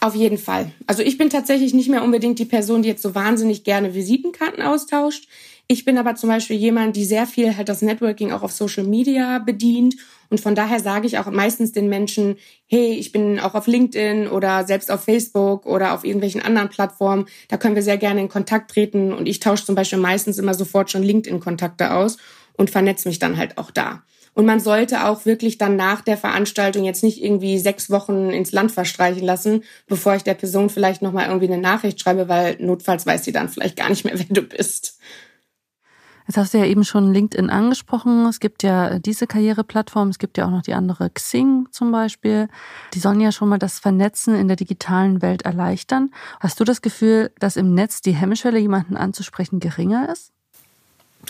Auf 0.00 0.16
jeden 0.16 0.38
Fall. 0.38 0.72
Also 0.88 1.02
ich 1.02 1.16
bin 1.16 1.30
tatsächlich 1.30 1.74
nicht 1.74 1.88
mehr 1.88 2.02
unbedingt 2.02 2.40
die 2.40 2.44
Person, 2.44 2.82
die 2.82 2.88
jetzt 2.88 3.02
so 3.02 3.14
wahnsinnig 3.14 3.62
gerne 3.62 3.94
Visitenkarten 3.94 4.60
austauscht. 4.60 5.28
Ich 5.72 5.86
bin 5.86 5.96
aber 5.96 6.16
zum 6.16 6.28
Beispiel 6.28 6.56
jemand, 6.56 6.96
die 6.96 7.06
sehr 7.06 7.26
viel 7.26 7.56
halt 7.56 7.70
das 7.70 7.80
Networking 7.80 8.30
auch 8.30 8.42
auf 8.42 8.52
Social 8.52 8.84
Media 8.84 9.38
bedient. 9.38 9.96
Und 10.28 10.38
von 10.38 10.54
daher 10.54 10.80
sage 10.80 11.06
ich 11.06 11.16
auch 11.16 11.30
meistens 11.30 11.72
den 11.72 11.88
Menschen, 11.88 12.36
hey, 12.66 12.92
ich 12.92 13.10
bin 13.10 13.40
auch 13.40 13.54
auf 13.54 13.66
LinkedIn 13.66 14.28
oder 14.28 14.66
selbst 14.66 14.90
auf 14.90 15.02
Facebook 15.04 15.64
oder 15.64 15.94
auf 15.94 16.04
irgendwelchen 16.04 16.42
anderen 16.42 16.68
Plattformen. 16.68 17.24
Da 17.48 17.56
können 17.56 17.74
wir 17.74 17.82
sehr 17.82 17.96
gerne 17.96 18.20
in 18.20 18.28
Kontakt 18.28 18.70
treten. 18.70 19.14
Und 19.14 19.26
ich 19.26 19.40
tausche 19.40 19.64
zum 19.64 19.74
Beispiel 19.74 19.98
meistens 19.98 20.36
immer 20.36 20.52
sofort 20.52 20.90
schon 20.90 21.02
LinkedIn-Kontakte 21.02 21.94
aus 21.94 22.18
und 22.52 22.68
vernetze 22.68 23.08
mich 23.08 23.18
dann 23.18 23.38
halt 23.38 23.56
auch 23.56 23.70
da. 23.70 24.02
Und 24.34 24.46
man 24.46 24.60
sollte 24.60 25.06
auch 25.06 25.26
wirklich 25.26 25.58
dann 25.58 25.76
nach 25.76 26.00
der 26.00 26.16
Veranstaltung 26.16 26.84
jetzt 26.84 27.02
nicht 27.02 27.22
irgendwie 27.22 27.58
sechs 27.58 27.90
Wochen 27.90 28.30
ins 28.30 28.52
Land 28.52 28.72
verstreichen 28.72 29.24
lassen, 29.24 29.62
bevor 29.86 30.14
ich 30.14 30.22
der 30.22 30.34
Person 30.34 30.70
vielleicht 30.70 31.02
nochmal 31.02 31.26
irgendwie 31.26 31.52
eine 31.52 31.60
Nachricht 31.60 32.00
schreibe, 32.00 32.28
weil 32.28 32.56
notfalls 32.58 33.04
weiß 33.04 33.24
sie 33.24 33.32
dann 33.32 33.50
vielleicht 33.50 33.76
gar 33.76 33.90
nicht 33.90 34.04
mehr, 34.04 34.14
wer 34.18 34.26
du 34.30 34.42
bist. 34.42 34.98
Jetzt 36.32 36.38
hast 36.38 36.54
du 36.54 36.58
ja 36.58 36.64
eben 36.64 36.82
schon 36.82 37.12
LinkedIn 37.12 37.50
angesprochen. 37.50 38.24
Es 38.24 38.40
gibt 38.40 38.62
ja 38.62 38.98
diese 38.98 39.26
Karriereplattform, 39.26 40.08
es 40.08 40.18
gibt 40.18 40.38
ja 40.38 40.46
auch 40.46 40.50
noch 40.50 40.62
die 40.62 40.72
andere 40.72 41.10
Xing 41.10 41.68
zum 41.72 41.92
Beispiel. 41.92 42.48
Die 42.94 43.00
sollen 43.00 43.20
ja 43.20 43.32
schon 43.32 43.50
mal 43.50 43.58
das 43.58 43.78
Vernetzen 43.78 44.34
in 44.34 44.48
der 44.48 44.56
digitalen 44.56 45.20
Welt 45.20 45.42
erleichtern. 45.42 46.10
Hast 46.40 46.58
du 46.58 46.64
das 46.64 46.80
Gefühl, 46.80 47.32
dass 47.38 47.58
im 47.58 47.74
Netz 47.74 48.00
die 48.00 48.12
Hemmschwelle, 48.12 48.58
jemanden 48.58 48.96
anzusprechen, 48.96 49.60
geringer 49.60 50.08
ist? 50.10 50.32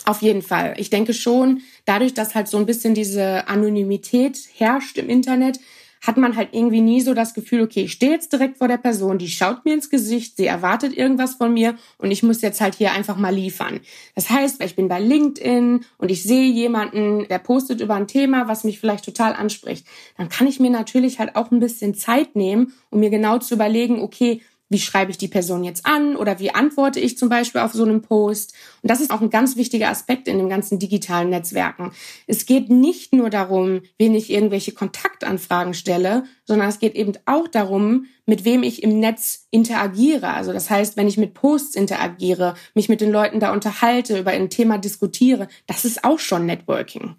Auf 0.04 0.22
jeden 0.22 0.40
Fall. 0.40 0.74
Ich 0.76 0.88
denke 0.88 1.14
schon, 1.14 1.62
dadurch, 1.84 2.14
dass 2.14 2.36
halt 2.36 2.46
so 2.46 2.58
ein 2.58 2.66
bisschen 2.66 2.94
diese 2.94 3.48
Anonymität 3.48 4.38
herrscht 4.54 4.98
im 4.98 5.08
Internet, 5.08 5.58
hat 6.02 6.16
man 6.16 6.36
halt 6.36 6.48
irgendwie 6.52 6.80
nie 6.80 7.00
so 7.00 7.14
das 7.14 7.32
Gefühl, 7.32 7.62
okay, 7.62 7.84
ich 7.84 7.92
stehe 7.92 8.12
jetzt 8.12 8.32
direkt 8.32 8.58
vor 8.58 8.68
der 8.68 8.76
Person, 8.76 9.18
die 9.18 9.28
schaut 9.28 9.64
mir 9.64 9.74
ins 9.74 9.88
Gesicht, 9.88 10.36
sie 10.36 10.46
erwartet 10.46 10.96
irgendwas 10.96 11.34
von 11.34 11.54
mir 11.54 11.76
und 11.98 12.10
ich 12.10 12.24
muss 12.24 12.42
jetzt 12.42 12.60
halt 12.60 12.74
hier 12.74 12.92
einfach 12.92 13.16
mal 13.16 13.34
liefern. 13.34 13.80
Das 14.16 14.28
heißt, 14.28 14.62
ich 14.64 14.74
bin 14.74 14.88
bei 14.88 15.00
LinkedIn 15.00 15.84
und 15.98 16.10
ich 16.10 16.24
sehe 16.24 16.50
jemanden, 16.50 17.28
der 17.28 17.38
postet 17.38 17.80
über 17.80 17.94
ein 17.94 18.08
Thema, 18.08 18.48
was 18.48 18.64
mich 18.64 18.80
vielleicht 18.80 19.04
total 19.04 19.32
anspricht, 19.34 19.86
dann 20.18 20.28
kann 20.28 20.48
ich 20.48 20.58
mir 20.58 20.70
natürlich 20.70 21.20
halt 21.20 21.36
auch 21.36 21.52
ein 21.52 21.60
bisschen 21.60 21.94
Zeit 21.94 22.34
nehmen, 22.34 22.72
um 22.90 22.98
mir 22.98 23.10
genau 23.10 23.38
zu 23.38 23.54
überlegen, 23.54 24.00
okay, 24.00 24.42
wie 24.72 24.80
schreibe 24.80 25.10
ich 25.10 25.18
die 25.18 25.28
Person 25.28 25.64
jetzt 25.64 25.86
an 25.86 26.16
oder 26.16 26.38
wie 26.38 26.54
antworte 26.54 26.98
ich 26.98 27.18
zum 27.18 27.28
Beispiel 27.28 27.60
auf 27.60 27.72
so 27.72 27.84
einen 27.84 28.02
Post. 28.02 28.54
Und 28.82 28.90
das 28.90 29.00
ist 29.00 29.10
auch 29.10 29.20
ein 29.20 29.30
ganz 29.30 29.56
wichtiger 29.56 29.88
Aspekt 29.88 30.26
in 30.26 30.38
den 30.38 30.48
ganzen 30.48 30.78
digitalen 30.78 31.28
Netzwerken. 31.30 31.92
Es 32.26 32.46
geht 32.46 32.70
nicht 32.70 33.12
nur 33.12 33.30
darum, 33.30 33.82
wen 33.98 34.14
ich 34.14 34.30
irgendwelche 34.30 34.72
Kontaktanfragen 34.72 35.74
stelle, 35.74 36.24
sondern 36.44 36.68
es 36.68 36.78
geht 36.78 36.94
eben 36.94 37.12
auch 37.26 37.48
darum, 37.48 38.06
mit 38.26 38.44
wem 38.44 38.62
ich 38.62 38.82
im 38.82 38.98
Netz 38.98 39.46
interagiere. 39.50 40.28
Also 40.28 40.52
das 40.52 40.70
heißt, 40.70 40.96
wenn 40.96 41.08
ich 41.08 41.18
mit 41.18 41.34
Posts 41.34 41.76
interagiere, 41.76 42.54
mich 42.74 42.88
mit 42.88 43.00
den 43.00 43.12
Leuten 43.12 43.40
da 43.40 43.52
unterhalte, 43.52 44.18
über 44.18 44.30
ein 44.30 44.50
Thema 44.50 44.78
diskutiere, 44.78 45.48
das 45.66 45.84
ist 45.84 46.04
auch 46.04 46.18
schon 46.18 46.46
Networking. 46.46 47.16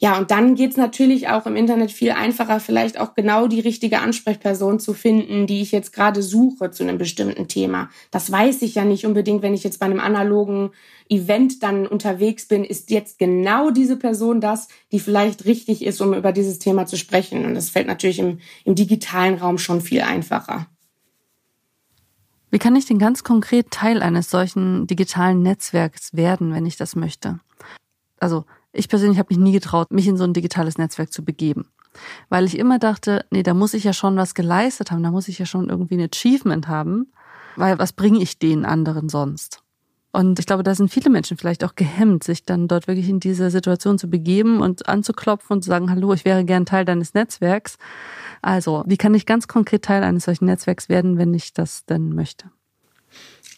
Ja, 0.00 0.16
und 0.16 0.30
dann 0.30 0.54
geht's 0.54 0.76
natürlich 0.76 1.28
auch 1.28 1.46
im 1.46 1.56
Internet 1.56 1.90
viel 1.90 2.12
einfacher, 2.12 2.60
vielleicht 2.60 3.00
auch 3.00 3.14
genau 3.14 3.48
die 3.48 3.58
richtige 3.58 3.98
Ansprechperson 3.98 4.78
zu 4.78 4.94
finden, 4.94 5.48
die 5.48 5.60
ich 5.60 5.72
jetzt 5.72 5.92
gerade 5.92 6.22
suche 6.22 6.70
zu 6.70 6.84
einem 6.84 6.98
bestimmten 6.98 7.48
Thema. 7.48 7.90
Das 8.12 8.30
weiß 8.30 8.62
ich 8.62 8.76
ja 8.76 8.84
nicht 8.84 9.06
unbedingt, 9.06 9.42
wenn 9.42 9.54
ich 9.54 9.64
jetzt 9.64 9.80
bei 9.80 9.86
einem 9.86 9.98
analogen 9.98 10.70
Event 11.08 11.64
dann 11.64 11.86
unterwegs 11.86 12.46
bin, 12.46 12.64
ist 12.64 12.90
jetzt 12.90 13.18
genau 13.18 13.70
diese 13.70 13.96
Person 13.96 14.40
das, 14.40 14.68
die 14.92 15.00
vielleicht 15.00 15.46
richtig 15.46 15.84
ist, 15.84 16.00
um 16.00 16.14
über 16.14 16.30
dieses 16.30 16.60
Thema 16.60 16.86
zu 16.86 16.96
sprechen. 16.96 17.44
Und 17.44 17.54
das 17.54 17.70
fällt 17.70 17.88
natürlich 17.88 18.20
im, 18.20 18.38
im 18.64 18.76
digitalen 18.76 19.34
Raum 19.34 19.58
schon 19.58 19.80
viel 19.80 20.02
einfacher. 20.02 20.66
Wie 22.50 22.58
kann 22.58 22.76
ich 22.76 22.86
denn 22.86 22.98
ganz 22.98 23.24
konkret 23.24 23.70
Teil 23.70 24.00
eines 24.00 24.30
solchen 24.30 24.86
digitalen 24.86 25.42
Netzwerks 25.42 26.14
werden, 26.14 26.54
wenn 26.54 26.66
ich 26.66 26.76
das 26.76 26.94
möchte? 26.94 27.40
Also 28.20 28.44
ich 28.72 28.88
persönlich 28.88 29.18
habe 29.18 29.28
mich 29.30 29.38
nie 29.38 29.52
getraut, 29.52 29.90
mich 29.90 30.06
in 30.06 30.16
so 30.16 30.24
ein 30.24 30.34
digitales 30.34 30.78
Netzwerk 30.78 31.12
zu 31.12 31.24
begeben. 31.24 31.68
Weil 32.28 32.44
ich 32.44 32.58
immer 32.58 32.78
dachte, 32.78 33.24
nee, 33.30 33.42
da 33.42 33.54
muss 33.54 33.74
ich 33.74 33.84
ja 33.84 33.92
schon 33.92 34.16
was 34.16 34.34
geleistet 34.34 34.90
haben, 34.90 35.02
da 35.02 35.10
muss 35.10 35.28
ich 35.28 35.38
ja 35.38 35.46
schon 35.46 35.68
irgendwie 35.68 35.96
ein 35.96 36.08
Achievement 36.12 36.68
haben, 36.68 37.12
weil 37.56 37.78
was 37.78 37.92
bringe 37.92 38.20
ich 38.20 38.38
den 38.38 38.64
anderen 38.64 39.08
sonst? 39.08 39.62
Und 40.10 40.38
ich 40.38 40.46
glaube, 40.46 40.62
da 40.62 40.74
sind 40.74 40.90
viele 40.90 41.10
Menschen 41.10 41.36
vielleicht 41.36 41.64
auch 41.64 41.74
gehemmt, 41.74 42.24
sich 42.24 42.44
dann 42.44 42.66
dort 42.66 42.88
wirklich 42.88 43.08
in 43.08 43.20
diese 43.20 43.50
Situation 43.50 43.98
zu 43.98 44.08
begeben 44.08 44.60
und 44.60 44.88
anzuklopfen 44.88 45.56
und 45.56 45.62
zu 45.62 45.68
sagen, 45.68 45.90
hallo, 45.90 46.12
ich 46.14 46.24
wäre 46.24 46.44
gern 46.44 46.66
Teil 46.66 46.84
deines 46.84 47.14
Netzwerks. 47.14 47.76
Also, 48.40 48.84
wie 48.86 48.96
kann 48.96 49.14
ich 49.14 49.26
ganz 49.26 49.48
konkret 49.48 49.84
Teil 49.84 50.02
eines 50.02 50.24
solchen 50.24 50.46
Netzwerks 50.46 50.88
werden, 50.88 51.18
wenn 51.18 51.34
ich 51.34 51.52
das 51.52 51.84
denn 51.84 52.14
möchte? 52.14 52.50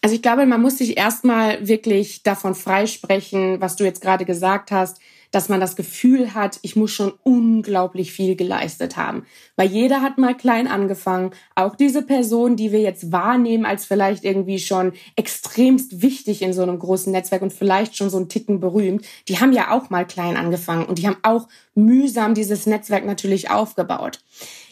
Also 0.01 0.15
ich 0.15 0.21
glaube, 0.21 0.45
man 0.47 0.61
muss 0.61 0.79
sich 0.79 0.97
erstmal 0.97 1.67
wirklich 1.67 2.23
davon 2.23 2.55
freisprechen, 2.55 3.61
was 3.61 3.75
du 3.75 3.83
jetzt 3.83 4.01
gerade 4.01 4.25
gesagt 4.25 4.71
hast, 4.71 4.99
dass 5.31 5.47
man 5.47 5.61
das 5.61 5.75
Gefühl 5.75 6.33
hat, 6.33 6.59
ich 6.61 6.75
muss 6.75 6.91
schon 6.91 7.13
unglaublich 7.23 8.11
viel 8.11 8.35
geleistet 8.35 8.97
haben. 8.97 9.25
Weil 9.55 9.69
jeder 9.69 10.01
hat 10.01 10.17
mal 10.17 10.35
klein 10.35 10.67
angefangen. 10.67 11.31
Auch 11.55 11.75
diese 11.75 12.01
Person, 12.01 12.57
die 12.57 12.71
wir 12.71 12.81
jetzt 12.81 13.11
wahrnehmen 13.11 13.65
als 13.65 13.85
vielleicht 13.85 14.25
irgendwie 14.25 14.59
schon 14.59 14.91
extremst 15.15 16.01
wichtig 16.01 16.41
in 16.41 16.51
so 16.51 16.63
einem 16.63 16.77
großen 16.77 17.11
Netzwerk 17.11 17.41
und 17.41 17.53
vielleicht 17.53 17.95
schon 17.95 18.09
so 18.09 18.17
ein 18.17 18.27
Ticken 18.27 18.59
berühmt, 18.59 19.05
die 19.29 19.39
haben 19.39 19.53
ja 19.53 19.71
auch 19.71 19.89
mal 19.89 20.05
klein 20.05 20.35
angefangen 20.35 20.85
und 20.85 20.99
die 20.99 21.07
haben 21.07 21.17
auch 21.23 21.47
mühsam 21.75 22.33
dieses 22.33 22.65
Netzwerk 22.65 23.05
natürlich 23.05 23.49
aufgebaut. 23.49 24.19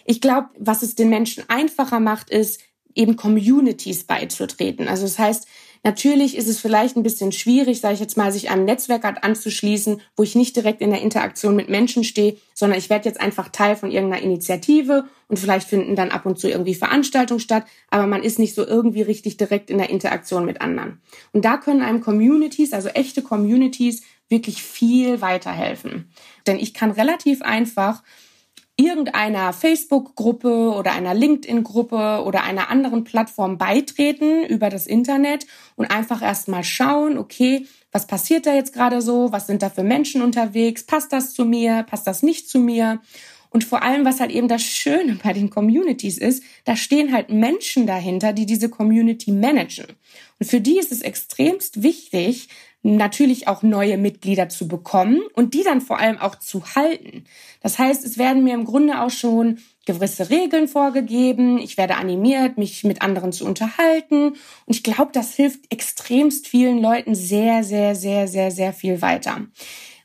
Ich 0.06 0.22
glaube, 0.22 0.50
was 0.58 0.82
es 0.82 0.96
den 0.96 1.10
Menschen 1.10 1.44
einfacher 1.48 2.00
macht, 2.00 2.30
ist, 2.30 2.60
eben 2.96 3.16
Communities 3.16 4.04
beizutreten. 4.04 4.88
Also 4.88 5.04
das 5.04 5.20
heißt, 5.20 5.48
natürlich 5.84 6.36
ist 6.36 6.48
es 6.48 6.60
vielleicht 6.60 6.98
ein 6.98 7.04
bisschen 7.04 7.32
schwierig, 7.32 7.80
sage 7.80 7.94
ich 7.94 8.00
jetzt 8.00 8.18
mal, 8.18 8.32
sich 8.32 8.50
einem 8.50 8.66
Netzwerk 8.66 9.06
anzuschließen, 9.24 10.02
wo 10.16 10.24
ich 10.24 10.36
nicht 10.36 10.56
direkt 10.56 10.82
in 10.82 10.90
der 10.90 11.02
Interaktion 11.02 11.56
mit 11.56 11.70
Menschen 11.70 12.04
stehe, 12.04 12.38
sondern 12.54 12.78
ich 12.78 12.90
werde 12.90 13.08
jetzt 13.08 13.22
einfach 13.22 13.50
Teil 13.50 13.76
von 13.76 13.92
irgendeiner 13.92 14.24
Initiative 14.24 15.06
und 15.28 15.38
vielleicht 15.38 15.68
finden 15.68 15.96
dann 15.96 16.12
ab 16.12 16.26
und 16.26 16.40
zu 16.40 16.50
irgendwie 16.50 16.76
Veranstaltungen 16.76 17.40
statt, 17.40 17.66
aber 17.90 18.08
man 18.08 18.24
ist 18.24 18.40
nicht 18.40 18.56
so 18.56 18.66
irgendwie 18.66 19.04
richtig 19.04 19.38
direkt 19.38 19.70
in 19.70 19.78
der 19.78 19.90
Interaktion 19.90 20.46
mit 20.46 20.62
anderen. 20.62 21.02
Und 21.32 21.46
da 21.46 21.58
können 21.58 21.82
einem 21.82 22.02
Communities, 22.02 22.74
also 22.74 22.90
echte 22.90 23.22
Communities, 23.22 24.04
wirklich 24.28 24.62
viel 24.62 25.22
weiterhelfen. 25.22 26.12
Denn 26.46 26.60
ich 26.60 26.74
kann 26.74 26.92
relativ 26.92 27.42
einfach 27.42 28.04
irgendeiner 28.80 29.52
Facebook-Gruppe 29.52 30.74
oder 30.74 30.94
einer 30.94 31.14
LinkedIn-Gruppe 31.14 32.24
oder 32.26 32.44
einer 32.44 32.70
anderen 32.70 33.04
Plattform 33.04 33.58
beitreten 33.58 34.46
über 34.46 34.70
das 34.70 34.88
Internet 34.88 35.46
und 35.76 35.92
einfach 35.92 36.22
erstmal 36.22 36.64
schauen, 36.64 37.18
okay, 37.18 37.68
was 37.92 38.08
passiert 38.08 38.46
da 38.46 38.54
jetzt 38.54 38.74
gerade 38.74 39.02
so? 39.02 39.34
Was 39.34 39.48
sind 39.48 39.62
da 39.62 39.70
für 39.70 39.84
Menschen 39.84 40.22
unterwegs? 40.22 40.86
Passt 40.86 41.12
das 41.12 41.34
zu 41.34 41.44
mir? 41.44 41.84
Passt 41.84 42.08
das 42.08 42.24
nicht 42.24 42.50
zu 42.50 42.60
mir? 42.60 43.02
Und 43.50 43.64
vor 43.64 43.82
allem, 43.82 44.06
was 44.06 44.20
halt 44.20 44.32
eben 44.32 44.48
das 44.48 44.62
Schöne 44.62 45.18
bei 45.22 45.34
den 45.34 45.50
Communities 45.50 46.18
ist, 46.18 46.44
da 46.66 46.76
stehen 46.76 47.12
halt 47.12 47.30
Menschen 47.30 47.88
dahinter, 47.88 48.32
die 48.32 48.46
diese 48.46 48.70
Community 48.70 49.32
managen. 49.32 49.88
Und 50.40 50.46
für 50.46 50.62
die 50.62 50.78
ist 50.78 50.92
es 50.92 51.02
extremst 51.02 51.82
wichtig, 51.82 52.48
natürlich 52.82 53.48
auch 53.48 53.62
neue 53.62 53.98
Mitglieder 53.98 54.48
zu 54.48 54.68
bekommen 54.68 55.22
und 55.34 55.54
die 55.54 55.64
dann 55.64 55.82
vor 55.82 56.00
allem 56.00 56.18
auch 56.18 56.36
zu 56.36 56.64
halten. 56.76 57.26
Das 57.62 57.78
heißt, 57.78 58.06
es 58.06 58.18
werden 58.18 58.44
mir 58.44 58.54
im 58.54 58.64
Grunde 58.64 59.02
auch 59.02 59.10
schon 59.10 59.60
gewisse 59.86 60.30
Regeln 60.30 60.68
vorgegeben. 60.68 61.58
Ich 61.58 61.78
werde 61.78 61.98
animiert, 61.98 62.58
mich 62.58 62.84
mit 62.84 63.02
anderen 63.02 63.34
zu 63.34 63.46
unterhalten. 63.46 64.30
Und 64.30 64.76
ich 64.76 64.84
glaube, 64.84 65.10
das 65.12 65.34
hilft 65.34 65.72
extremst 65.72 66.48
vielen 66.48 66.82
Leuten 66.82 67.16
sehr, 67.16 67.64
sehr, 67.64 67.96
sehr, 67.96 68.28
sehr, 68.28 68.52
sehr 68.52 68.72
viel 68.72 69.02
weiter. 69.02 69.42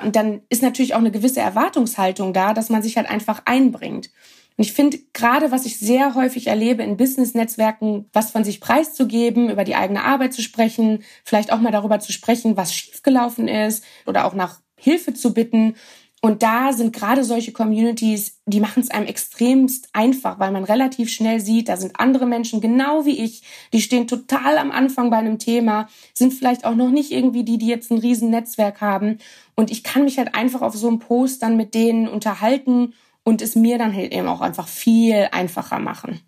Und 0.03 0.17
dann 0.17 0.43
ist 0.49 0.63
natürlich 0.63 0.95
auch 0.95 0.99
eine 0.99 1.13
gewisse 1.13 1.41
Erwartungshaltung 1.41 2.33
da, 2.33 2.55
dass 2.55 2.71
man 2.71 2.83
sich 2.83 2.97
halt 2.97 3.09
einfach 3.09 3.43
einbringt. 3.45 4.11
Und 4.57 4.65
ich 4.65 4.73
finde 4.73 4.99
gerade, 5.13 5.51
was 5.51 5.67
ich 5.67 5.79
sehr 5.79 6.15
häufig 6.15 6.47
erlebe 6.47 6.83
in 6.83 6.97
Business-Netzwerken, 6.97 8.07
was 8.13 8.31
von 8.31 8.45
sich 8.45 8.61
preiszugeben, 8.61 9.51
über 9.51 9.65
die 9.65 9.75
eigene 9.75 10.05
Arbeit 10.05 10.33
zu 10.33 10.43
sprechen, 10.43 11.03
vielleicht 11.25 11.53
auch 11.53 11.61
mal 11.61 11.73
darüber 11.73 11.99
zu 11.99 12.13
sprechen, 12.13 12.57
was 12.57 12.75
schiefgelaufen 12.75 13.49
ist 13.49 13.85
oder 14.07 14.25
auch 14.27 14.35
nach 14.35 14.61
Hilfe 14.77 15.13
zu 15.13 15.35
bitten. 15.35 15.75
Und 16.21 16.43
da 16.43 16.73
sind 16.73 16.95
gerade 16.95 17.23
solche 17.23 17.53
Communities, 17.53 18.41
die 18.47 18.61
machen 18.61 18.83
es 18.83 18.91
einem 18.91 19.07
extremst 19.07 19.89
einfach, 19.93 20.39
weil 20.39 20.53
man 20.53 20.65
relativ 20.65 21.11
schnell 21.11 21.39
sieht, 21.39 21.69
da 21.69 21.77
sind 21.77 22.01
andere 22.01 22.25
Menschen 22.25 22.63
genau 22.63 23.05
wie 23.05 23.23
ich, 23.23 23.43
die 23.75 23.83
stehen 23.83 24.07
total 24.07 24.57
am 24.57 24.71
Anfang 24.71 25.11
bei 25.11 25.19
einem 25.19 25.39
Thema, 25.39 25.87
sind 26.15 26.33
vielleicht 26.33 26.65
auch 26.65 26.77
noch 26.77 26.89
nicht 26.89 27.11
irgendwie 27.11 27.45
die, 27.45 27.59
die 27.59 27.67
jetzt 27.67 27.91
ein 27.91 27.99
riesen 27.99 28.31
Netzwerk 28.31 28.81
haben. 28.81 29.19
Und 29.55 29.71
ich 29.71 29.83
kann 29.85 30.05
mich 30.05 30.17
halt 30.17 30.35
einfach 30.35 30.63
auf 30.63 30.75
so 30.75 30.89
einem 30.89 30.99
Post 30.99 31.43
dann 31.43 31.59
mit 31.59 31.75
denen 31.75 32.09
unterhalten 32.09 32.95
und 33.25 33.43
es 33.43 33.57
mir 33.57 33.79
dann 33.79 33.95
halt 33.95 34.13
eben 34.13 34.29
auch 34.29 34.41
einfach 34.41 34.69
viel 34.69 35.29
einfacher 35.33 35.79
machen. 35.79 36.21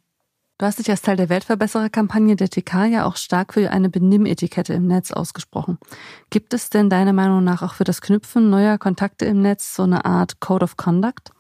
Du 0.59 0.65
hast 0.65 0.79
dich 0.79 0.91
als 0.91 1.03
Teil 1.03 1.19
der 1.19 1.29
Weltverbesserer-Kampagne 1.29 2.35
der 2.35 2.49
TK 2.49 2.87
ja 2.87 3.05
auch 3.05 3.17
stark 3.17 3.53
für 3.53 3.71
eine 3.71 3.91
Benimmetikette 3.91 4.73
im 4.73 4.87
Netz 4.87 5.13
ausgesprochen. 5.13 5.79
Gibt 6.31 6.55
es 6.55 6.71
denn 6.71 6.89
deiner 6.89 7.13
Meinung 7.13 7.45
nach 7.45 7.63
auch 7.63 7.75
für 7.75 7.85
das 7.85 8.01
Knüpfen 8.01 8.49
neuer 8.49 8.79
Kontakte 8.79 9.27
im 9.27 9.43
Netz 9.43 9.75
so 9.75 9.83
eine 9.83 10.07
Art 10.07 10.41
Code 10.41 10.65
of 10.65 10.79
Conduct? 10.79 11.31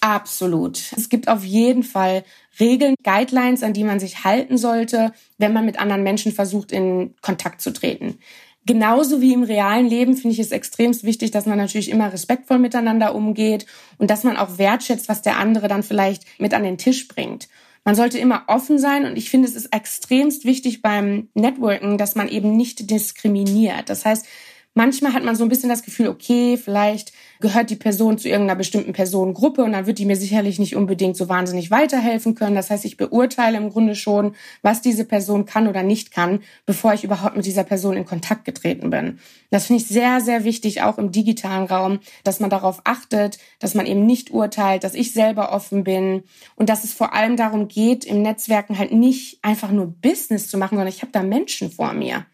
Absolut. 0.00 0.92
Es 0.96 1.10
gibt 1.10 1.28
auf 1.28 1.44
jeden 1.44 1.82
Fall 1.82 2.24
Regeln, 2.58 2.94
Guidelines, 3.04 3.62
an 3.62 3.74
die 3.74 3.84
man 3.84 4.00
sich 4.00 4.24
halten 4.24 4.56
sollte, 4.56 5.12
wenn 5.36 5.52
man 5.52 5.66
mit 5.66 5.78
anderen 5.78 6.02
Menschen 6.02 6.32
versucht, 6.32 6.72
in 6.72 7.14
Kontakt 7.20 7.60
zu 7.60 7.72
treten. 7.72 8.18
Genauso 8.64 9.20
wie 9.20 9.32
im 9.32 9.42
realen 9.42 9.86
Leben 9.86 10.16
finde 10.16 10.34
ich 10.34 10.38
es 10.38 10.52
extrem 10.52 10.92
wichtig, 11.02 11.32
dass 11.32 11.46
man 11.46 11.58
natürlich 11.58 11.90
immer 11.90 12.12
respektvoll 12.12 12.58
miteinander 12.58 13.14
umgeht 13.14 13.66
und 13.98 14.08
dass 14.08 14.22
man 14.22 14.36
auch 14.36 14.58
wertschätzt, 14.58 15.08
was 15.08 15.22
der 15.22 15.38
andere 15.38 15.66
dann 15.66 15.82
vielleicht 15.82 16.24
mit 16.38 16.54
an 16.54 16.62
den 16.62 16.78
Tisch 16.78 17.08
bringt. 17.08 17.48
Man 17.84 17.96
sollte 17.96 18.18
immer 18.18 18.44
offen 18.46 18.78
sein 18.78 19.04
und 19.04 19.16
ich 19.16 19.28
finde, 19.28 19.48
es 19.48 19.56
ist 19.56 19.74
extremst 19.74 20.44
wichtig 20.44 20.82
beim 20.82 21.28
Networken, 21.34 21.98
dass 21.98 22.14
man 22.14 22.28
eben 22.28 22.56
nicht 22.56 22.90
diskriminiert. 22.90 23.88
Das 23.88 24.04
heißt, 24.04 24.26
Manchmal 24.74 25.12
hat 25.12 25.22
man 25.22 25.36
so 25.36 25.44
ein 25.44 25.50
bisschen 25.50 25.68
das 25.68 25.82
Gefühl, 25.82 26.08
okay, 26.08 26.56
vielleicht 26.56 27.12
gehört 27.40 27.68
die 27.68 27.76
Person 27.76 28.16
zu 28.16 28.28
irgendeiner 28.28 28.56
bestimmten 28.56 28.94
Personengruppe 28.94 29.62
und 29.62 29.72
dann 29.72 29.86
wird 29.86 29.98
die 29.98 30.06
mir 30.06 30.16
sicherlich 30.16 30.58
nicht 30.58 30.76
unbedingt 30.76 31.14
so 31.14 31.28
wahnsinnig 31.28 31.70
weiterhelfen 31.70 32.34
können. 32.34 32.56
Das 32.56 32.70
heißt, 32.70 32.86
ich 32.86 32.96
beurteile 32.96 33.58
im 33.58 33.68
Grunde 33.68 33.94
schon, 33.94 34.34
was 34.62 34.80
diese 34.80 35.04
Person 35.04 35.44
kann 35.44 35.68
oder 35.68 35.82
nicht 35.82 36.10
kann, 36.10 36.40
bevor 36.64 36.94
ich 36.94 37.04
überhaupt 37.04 37.36
mit 37.36 37.44
dieser 37.44 37.64
Person 37.64 37.98
in 37.98 38.06
Kontakt 38.06 38.46
getreten 38.46 38.88
bin. 38.88 39.18
Das 39.50 39.66
finde 39.66 39.82
ich 39.82 39.88
sehr, 39.88 40.22
sehr 40.22 40.44
wichtig, 40.44 40.80
auch 40.80 40.96
im 40.96 41.12
digitalen 41.12 41.66
Raum, 41.66 41.98
dass 42.24 42.40
man 42.40 42.48
darauf 42.48 42.80
achtet, 42.84 43.38
dass 43.58 43.74
man 43.74 43.84
eben 43.84 44.06
nicht 44.06 44.30
urteilt, 44.30 44.84
dass 44.84 44.94
ich 44.94 45.12
selber 45.12 45.52
offen 45.52 45.84
bin 45.84 46.22
und 46.56 46.70
dass 46.70 46.84
es 46.84 46.94
vor 46.94 47.12
allem 47.12 47.36
darum 47.36 47.68
geht, 47.68 48.06
im 48.06 48.22
Netzwerken 48.22 48.78
halt 48.78 48.92
nicht 48.92 49.38
einfach 49.42 49.70
nur 49.70 49.88
Business 49.88 50.48
zu 50.48 50.56
machen, 50.56 50.76
sondern 50.76 50.88
ich 50.88 51.02
habe 51.02 51.12
da 51.12 51.22
Menschen 51.22 51.70
vor 51.70 51.92
mir. 51.92 52.24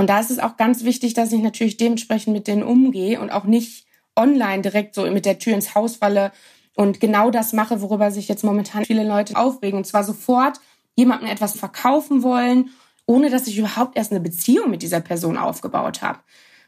Und 0.00 0.06
da 0.06 0.18
ist 0.18 0.30
es 0.30 0.38
auch 0.38 0.56
ganz 0.56 0.84
wichtig, 0.84 1.12
dass 1.12 1.30
ich 1.30 1.42
natürlich 1.42 1.76
dementsprechend 1.76 2.32
mit 2.32 2.46
denen 2.46 2.62
umgehe 2.62 3.20
und 3.20 3.28
auch 3.28 3.44
nicht 3.44 3.84
online 4.16 4.62
direkt 4.62 4.94
so 4.94 5.02
mit 5.02 5.26
der 5.26 5.38
Tür 5.38 5.52
ins 5.52 5.74
Haus 5.74 5.96
falle 5.96 6.32
und 6.74 7.00
genau 7.00 7.30
das 7.30 7.52
mache, 7.52 7.82
worüber 7.82 8.10
sich 8.10 8.26
jetzt 8.26 8.42
momentan 8.42 8.86
viele 8.86 9.06
Leute 9.06 9.36
aufregen. 9.36 9.76
Und 9.76 9.84
zwar 9.86 10.02
sofort 10.02 10.58
jemandem 10.96 11.28
etwas 11.28 11.52
verkaufen 11.52 12.22
wollen, 12.22 12.70
ohne 13.04 13.28
dass 13.28 13.46
ich 13.46 13.58
überhaupt 13.58 13.94
erst 13.94 14.10
eine 14.10 14.20
Beziehung 14.20 14.70
mit 14.70 14.80
dieser 14.80 15.00
Person 15.00 15.36
aufgebaut 15.36 16.00
habe. 16.00 16.20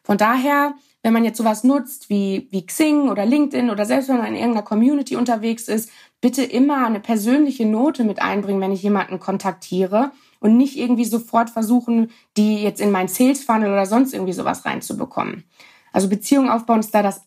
Von 0.03 0.19
daher, 0.19 0.75
wenn 1.03 1.15
man 1.15 1.25
jetzt 1.25 1.39
sowas 1.39 1.65
nutzt 1.65 2.11
wie, 2.11 2.49
wie 2.51 2.67
Xing 2.67 3.09
oder 3.09 3.25
LinkedIn 3.25 3.71
oder 3.71 3.87
selbst 3.87 4.11
wenn 4.11 4.19
man 4.19 4.27
in 4.27 4.35
irgendeiner 4.35 4.67
Community 4.67 5.17
unterwegs 5.17 5.69
ist, 5.69 5.89
bitte 6.21 6.43
immer 6.43 6.85
eine 6.85 7.01
persönliche 7.01 7.65
Note 7.65 8.05
mit 8.05 8.21
einbringen, 8.21 8.61
wenn 8.61 8.73
ich 8.73 8.83
jemanden 8.83 9.21
kontaktiere 9.21 10.13
und 10.43 10.57
nicht 10.57 10.77
irgendwie 10.77 11.05
sofort 11.05 11.51
versuchen, 11.51 12.11
die 12.37 12.63
jetzt 12.63 12.81
in 12.81 12.91
mein 12.91 13.09
Sales 13.09 13.45
Funnel 13.45 13.71
oder 13.71 13.87
sonst 13.87 14.13
irgendwie 14.13 14.33
sowas 14.33 14.65
reinzubekommen. 14.65 15.45
Also 15.93 16.09
Beziehung 16.09 16.51
aufbauen 16.51 16.81
ist 16.81 16.95
da 16.95 17.03
das 17.03 17.23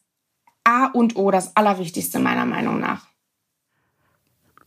A 0.63 0.87
und 0.87 1.15
O, 1.15 1.31
das 1.31 1.55
Allerwichtigste 1.55 2.19
meiner 2.19 2.45
Meinung 2.45 2.79
nach. 2.79 3.07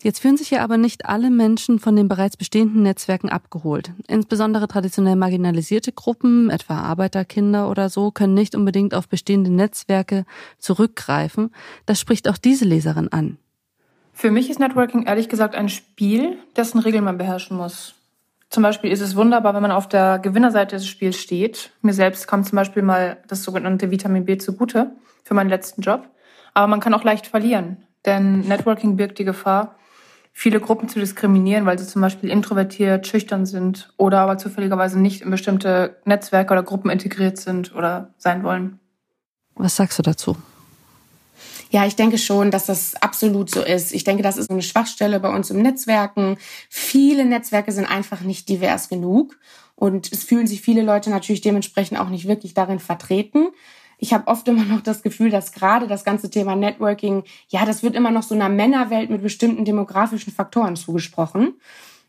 Jetzt 0.00 0.20
fühlen 0.20 0.36
sich 0.36 0.50
ja 0.50 0.62
aber 0.62 0.78
nicht 0.78 1.06
alle 1.06 1.28
Menschen 1.28 1.80
von 1.80 1.96
den 1.96 2.06
bereits 2.06 2.36
bestehenden 2.36 2.84
Netzwerken 2.84 3.28
abgeholt. 3.30 3.92
Insbesondere 4.06 4.68
traditionell 4.68 5.16
marginalisierte 5.16 5.90
Gruppen, 5.90 6.50
etwa 6.50 6.80
Arbeiterkinder 6.80 7.68
oder 7.68 7.90
so, 7.90 8.12
können 8.12 8.34
nicht 8.34 8.54
unbedingt 8.54 8.94
auf 8.94 9.08
bestehende 9.08 9.50
Netzwerke 9.50 10.24
zurückgreifen. 10.58 11.50
Das 11.84 11.98
spricht 11.98 12.28
auch 12.28 12.38
diese 12.38 12.64
Leserin 12.64 13.08
an. 13.08 13.38
Für 14.12 14.30
mich 14.30 14.48
ist 14.50 14.60
Networking 14.60 15.02
ehrlich 15.02 15.28
gesagt 15.28 15.56
ein 15.56 15.68
Spiel, 15.68 16.38
dessen 16.56 16.78
Regeln 16.78 17.04
man 17.04 17.18
beherrschen 17.18 17.56
muss. 17.56 17.97
Zum 18.50 18.62
Beispiel 18.62 18.90
ist 18.90 19.02
es 19.02 19.14
wunderbar, 19.14 19.54
wenn 19.54 19.62
man 19.62 19.70
auf 19.70 19.88
der 19.88 20.18
Gewinnerseite 20.18 20.76
des 20.76 20.86
Spiels 20.86 21.18
steht. 21.18 21.72
Mir 21.82 21.92
selbst 21.92 22.26
kommt 22.26 22.46
zum 22.46 22.56
Beispiel 22.56 22.82
mal 22.82 23.18
das 23.28 23.42
sogenannte 23.42 23.90
Vitamin 23.90 24.24
B 24.24 24.38
zugute 24.38 24.92
für 25.22 25.34
meinen 25.34 25.50
letzten 25.50 25.82
Job. 25.82 26.08
Aber 26.54 26.66
man 26.66 26.80
kann 26.80 26.94
auch 26.94 27.04
leicht 27.04 27.26
verlieren, 27.26 27.84
denn 28.06 28.40
Networking 28.40 28.96
birgt 28.96 29.18
die 29.18 29.24
Gefahr, 29.24 29.76
viele 30.32 30.60
Gruppen 30.60 30.88
zu 30.88 30.98
diskriminieren, 30.98 31.66
weil 31.66 31.78
sie 31.78 31.86
zum 31.86 32.00
Beispiel 32.00 32.30
introvertiert, 32.30 33.06
schüchtern 33.06 33.44
sind 33.44 33.92
oder 33.96 34.20
aber 34.20 34.38
zufälligerweise 34.38 34.98
nicht 34.98 35.20
in 35.20 35.30
bestimmte 35.30 35.96
Netzwerke 36.04 36.52
oder 36.52 36.62
Gruppen 36.62 36.90
integriert 36.90 37.36
sind 37.38 37.74
oder 37.74 38.14
sein 38.16 38.44
wollen. 38.44 38.80
Was 39.56 39.76
sagst 39.76 39.98
du 39.98 40.02
dazu? 40.02 40.36
Ja, 41.70 41.86
ich 41.86 41.96
denke 41.96 42.16
schon, 42.16 42.50
dass 42.50 42.66
das 42.66 42.94
absolut 42.96 43.50
so 43.50 43.62
ist. 43.62 43.92
Ich 43.92 44.04
denke, 44.04 44.22
das 44.22 44.38
ist 44.38 44.50
eine 44.50 44.62
Schwachstelle 44.62 45.20
bei 45.20 45.28
uns 45.28 45.50
im 45.50 45.60
Netzwerken. 45.60 46.38
Viele 46.70 47.24
Netzwerke 47.24 47.72
sind 47.72 47.84
einfach 47.84 48.22
nicht 48.22 48.48
divers 48.48 48.88
genug 48.88 49.36
und 49.74 50.10
es 50.10 50.24
fühlen 50.24 50.46
sich 50.46 50.62
viele 50.62 50.82
Leute 50.82 51.10
natürlich 51.10 51.42
dementsprechend 51.42 52.00
auch 52.00 52.08
nicht 52.08 52.26
wirklich 52.26 52.54
darin 52.54 52.78
vertreten. 52.78 53.48
Ich 53.98 54.12
habe 54.12 54.28
oft 54.28 54.46
immer 54.48 54.64
noch 54.64 54.80
das 54.80 55.02
Gefühl, 55.02 55.30
dass 55.30 55.52
gerade 55.52 55.88
das 55.88 56.04
ganze 56.04 56.30
Thema 56.30 56.54
Networking, 56.56 57.24
ja, 57.48 57.66
das 57.66 57.82
wird 57.82 57.96
immer 57.96 58.12
noch 58.12 58.22
so 58.22 58.34
einer 58.34 58.48
Männerwelt 58.48 59.10
mit 59.10 59.22
bestimmten 59.22 59.64
demografischen 59.64 60.32
Faktoren 60.32 60.76
zugesprochen. 60.76 61.54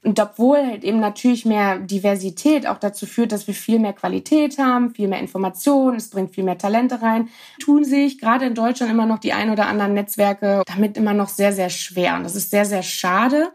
Und 0.02 0.18
obwohl 0.20 0.66
halt 0.66 0.86
eben 0.86 1.02
natürlich 1.02 1.46
mehr 1.46 1.78
Diversität 1.78 2.68
auch 2.68 2.78
dazu 2.78 3.06
führt, 3.06 3.34
dass 3.34 3.48
wir 3.48 3.54
viel 3.54 3.80
mehr 3.80 3.92
Qualität 3.92 4.58
haben, 4.58 4.92
viel 4.96 5.10
mehr 5.10 5.20
Informationen, 5.20 5.98
es 5.98 6.10
bringt 6.10 6.34
viel 6.34 6.46
mehr 6.46 6.58
Talente 6.58 7.02
rein, 7.02 7.28
tun 7.60 7.84
sich 7.84 8.18
gerade 8.18 8.46
in 8.46 8.56
Deutschland 8.56 8.92
immer 8.92 9.06
noch 9.06 9.20
die 9.20 9.34
ein 9.34 9.50
oder 9.50 9.68
anderen 9.68 9.94
Netzwerke 9.94 10.64
damit 10.66 10.96
immer 10.96 11.14
noch 11.14 11.28
sehr, 11.28 11.52
sehr 11.52 11.70
schwer. 11.70 12.16
Und 12.16 12.24
das 12.24 12.36
ist 12.36 12.50
sehr, 12.50 12.66
sehr 12.66 12.84
schade. 12.84 13.52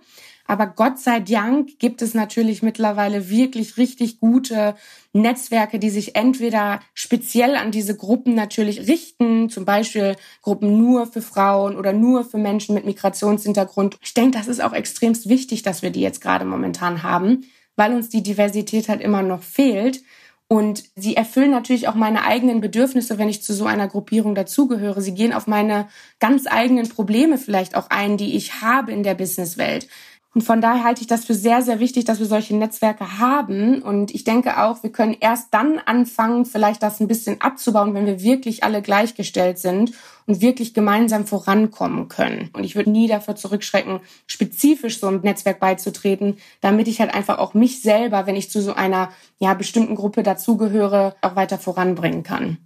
Aber 0.46 0.66
Gott 0.66 0.98
sei 0.98 1.20
Dank 1.20 1.78
gibt 1.78 2.02
es 2.02 2.12
natürlich 2.12 2.62
mittlerweile 2.62 3.30
wirklich 3.30 3.76
richtig 3.76 4.20
gute 4.20 4.74
Netzwerke, 5.12 5.78
die 5.78 5.90
sich 5.90 6.16
entweder 6.16 6.80
speziell 6.92 7.56
an 7.56 7.70
diese 7.70 7.96
Gruppen 7.96 8.34
natürlich 8.34 8.86
richten, 8.86 9.48
zum 9.48 9.64
Beispiel 9.64 10.16
Gruppen 10.42 10.76
nur 10.76 11.06
für 11.06 11.22
Frauen 11.22 11.76
oder 11.76 11.92
nur 11.92 12.24
für 12.24 12.38
Menschen 12.38 12.74
mit 12.74 12.84
Migrationshintergrund. 12.84 13.96
Ich 14.02 14.12
denke, 14.12 14.36
das 14.36 14.48
ist 14.48 14.62
auch 14.62 14.74
extremst 14.74 15.28
wichtig, 15.28 15.62
dass 15.62 15.82
wir 15.82 15.90
die 15.90 16.02
jetzt 16.02 16.20
gerade 16.20 16.44
momentan 16.44 17.02
haben, 17.02 17.44
weil 17.76 17.94
uns 17.94 18.10
die 18.10 18.22
Diversität 18.22 18.88
halt 18.88 19.00
immer 19.00 19.22
noch 19.22 19.42
fehlt. 19.42 20.02
Und 20.46 20.84
sie 20.94 21.16
erfüllen 21.16 21.50
natürlich 21.50 21.88
auch 21.88 21.94
meine 21.94 22.24
eigenen 22.24 22.60
Bedürfnisse, 22.60 23.18
wenn 23.18 23.30
ich 23.30 23.42
zu 23.42 23.54
so 23.54 23.64
einer 23.64 23.88
Gruppierung 23.88 24.34
dazugehöre. 24.34 25.00
Sie 25.00 25.14
gehen 25.14 25.32
auf 25.32 25.46
meine 25.46 25.88
ganz 26.20 26.46
eigenen 26.46 26.88
Probleme 26.88 27.38
vielleicht 27.38 27.74
auch 27.74 27.88
ein, 27.88 28.18
die 28.18 28.36
ich 28.36 28.60
habe 28.60 28.92
in 28.92 29.02
der 29.02 29.14
Businesswelt. 29.14 29.88
Und 30.34 30.42
von 30.42 30.60
daher 30.60 30.82
halte 30.82 31.00
ich 31.00 31.06
das 31.06 31.24
für 31.24 31.34
sehr, 31.34 31.62
sehr 31.62 31.78
wichtig, 31.78 32.06
dass 32.06 32.18
wir 32.18 32.26
solche 32.26 32.56
Netzwerke 32.56 33.18
haben. 33.20 33.80
Und 33.82 34.12
ich 34.12 34.24
denke 34.24 34.60
auch, 34.60 34.82
wir 34.82 34.90
können 34.90 35.16
erst 35.18 35.54
dann 35.54 35.78
anfangen, 35.78 36.44
vielleicht 36.44 36.82
das 36.82 36.98
ein 36.98 37.06
bisschen 37.06 37.40
abzubauen, 37.40 37.94
wenn 37.94 38.04
wir 38.04 38.20
wirklich 38.20 38.64
alle 38.64 38.82
gleichgestellt 38.82 39.60
sind 39.60 39.92
und 40.26 40.40
wirklich 40.40 40.74
gemeinsam 40.74 41.24
vorankommen 41.24 42.08
können. 42.08 42.50
Und 42.52 42.64
ich 42.64 42.74
würde 42.74 42.90
nie 42.90 43.06
davor 43.06 43.36
zurückschrecken, 43.36 44.00
spezifisch 44.26 44.98
so 44.98 45.06
einem 45.06 45.20
Netzwerk 45.20 45.60
beizutreten, 45.60 46.38
damit 46.60 46.88
ich 46.88 47.00
halt 47.00 47.14
einfach 47.14 47.38
auch 47.38 47.54
mich 47.54 47.80
selber, 47.80 48.26
wenn 48.26 48.34
ich 48.34 48.50
zu 48.50 48.60
so 48.60 48.74
einer 48.74 49.10
ja, 49.38 49.54
bestimmten 49.54 49.94
Gruppe 49.94 50.24
dazugehöre, 50.24 51.14
auch 51.22 51.36
weiter 51.36 51.58
voranbringen 51.58 52.24
kann. 52.24 52.58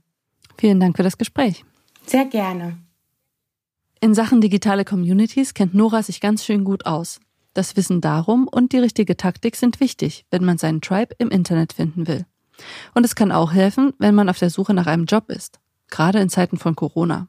Vielen 0.57 0.81
Dank 0.81 0.96
für 0.96 1.02
das 1.02 1.18
Gespräch. 1.18 1.66
Sehr 2.07 2.24
gerne. 2.24 2.78
In 4.00 4.14
Sachen 4.14 4.40
digitale 4.40 4.87
Communities 4.87 5.52
kennt 5.52 5.74
Nora 5.74 6.02
sich 6.02 6.22
ganz 6.22 6.46
schön 6.46 6.64
gut 6.64 6.87
aus. 6.87 7.20
Das 7.59 7.75
Wissen 7.75 8.01
darum 8.01 8.47
und 8.47 8.73
die 8.73 8.79
richtige 8.79 9.16
Taktik 9.16 9.57
sind 9.57 9.81
wichtig, 9.81 10.25
wenn 10.31 10.44
man 10.44 10.59
seinen 10.59 10.81
Tribe 10.81 11.16
im 11.18 11.29
Internet 11.29 11.73
finden 11.73 12.07
will. 12.07 12.25
Und 12.94 13.05
es 13.05 13.16
kann 13.16 13.33
auch 13.33 13.53
helfen, 13.53 13.94
wenn 13.99 14.14
man 14.14 14.29
auf 14.29 14.38
der 14.38 14.51
Suche 14.51 14.75
nach 14.75 14.87
einem 14.87 15.07
Job 15.07 15.29
ist, 15.29 15.59
gerade 15.90 16.21
in 16.21 16.29
Zeiten 16.29 16.57
von 16.57 16.77
Corona. 16.77 17.27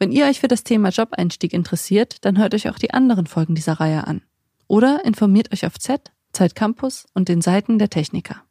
Wenn 0.00 0.10
ihr 0.10 0.26
euch 0.26 0.40
für 0.40 0.48
das 0.48 0.64
Thema 0.64 0.88
Job-Einstieg 0.88 1.52
interessiert, 1.52 2.24
dann 2.24 2.36
hört 2.36 2.52
euch 2.52 2.68
auch 2.68 2.80
die 2.80 2.92
anderen 2.92 3.28
Folgen 3.28 3.54
dieser 3.54 3.74
Reihe 3.74 4.08
an. 4.08 4.22
Oder 4.66 5.04
informiert 5.04 5.52
euch 5.52 5.64
auf 5.64 5.78
Z, 5.78 6.10
Zeit 6.32 6.56
Campus 6.56 7.06
und 7.14 7.28
den 7.28 7.40
Seiten 7.40 7.78
der 7.78 7.90
Techniker. 7.90 8.42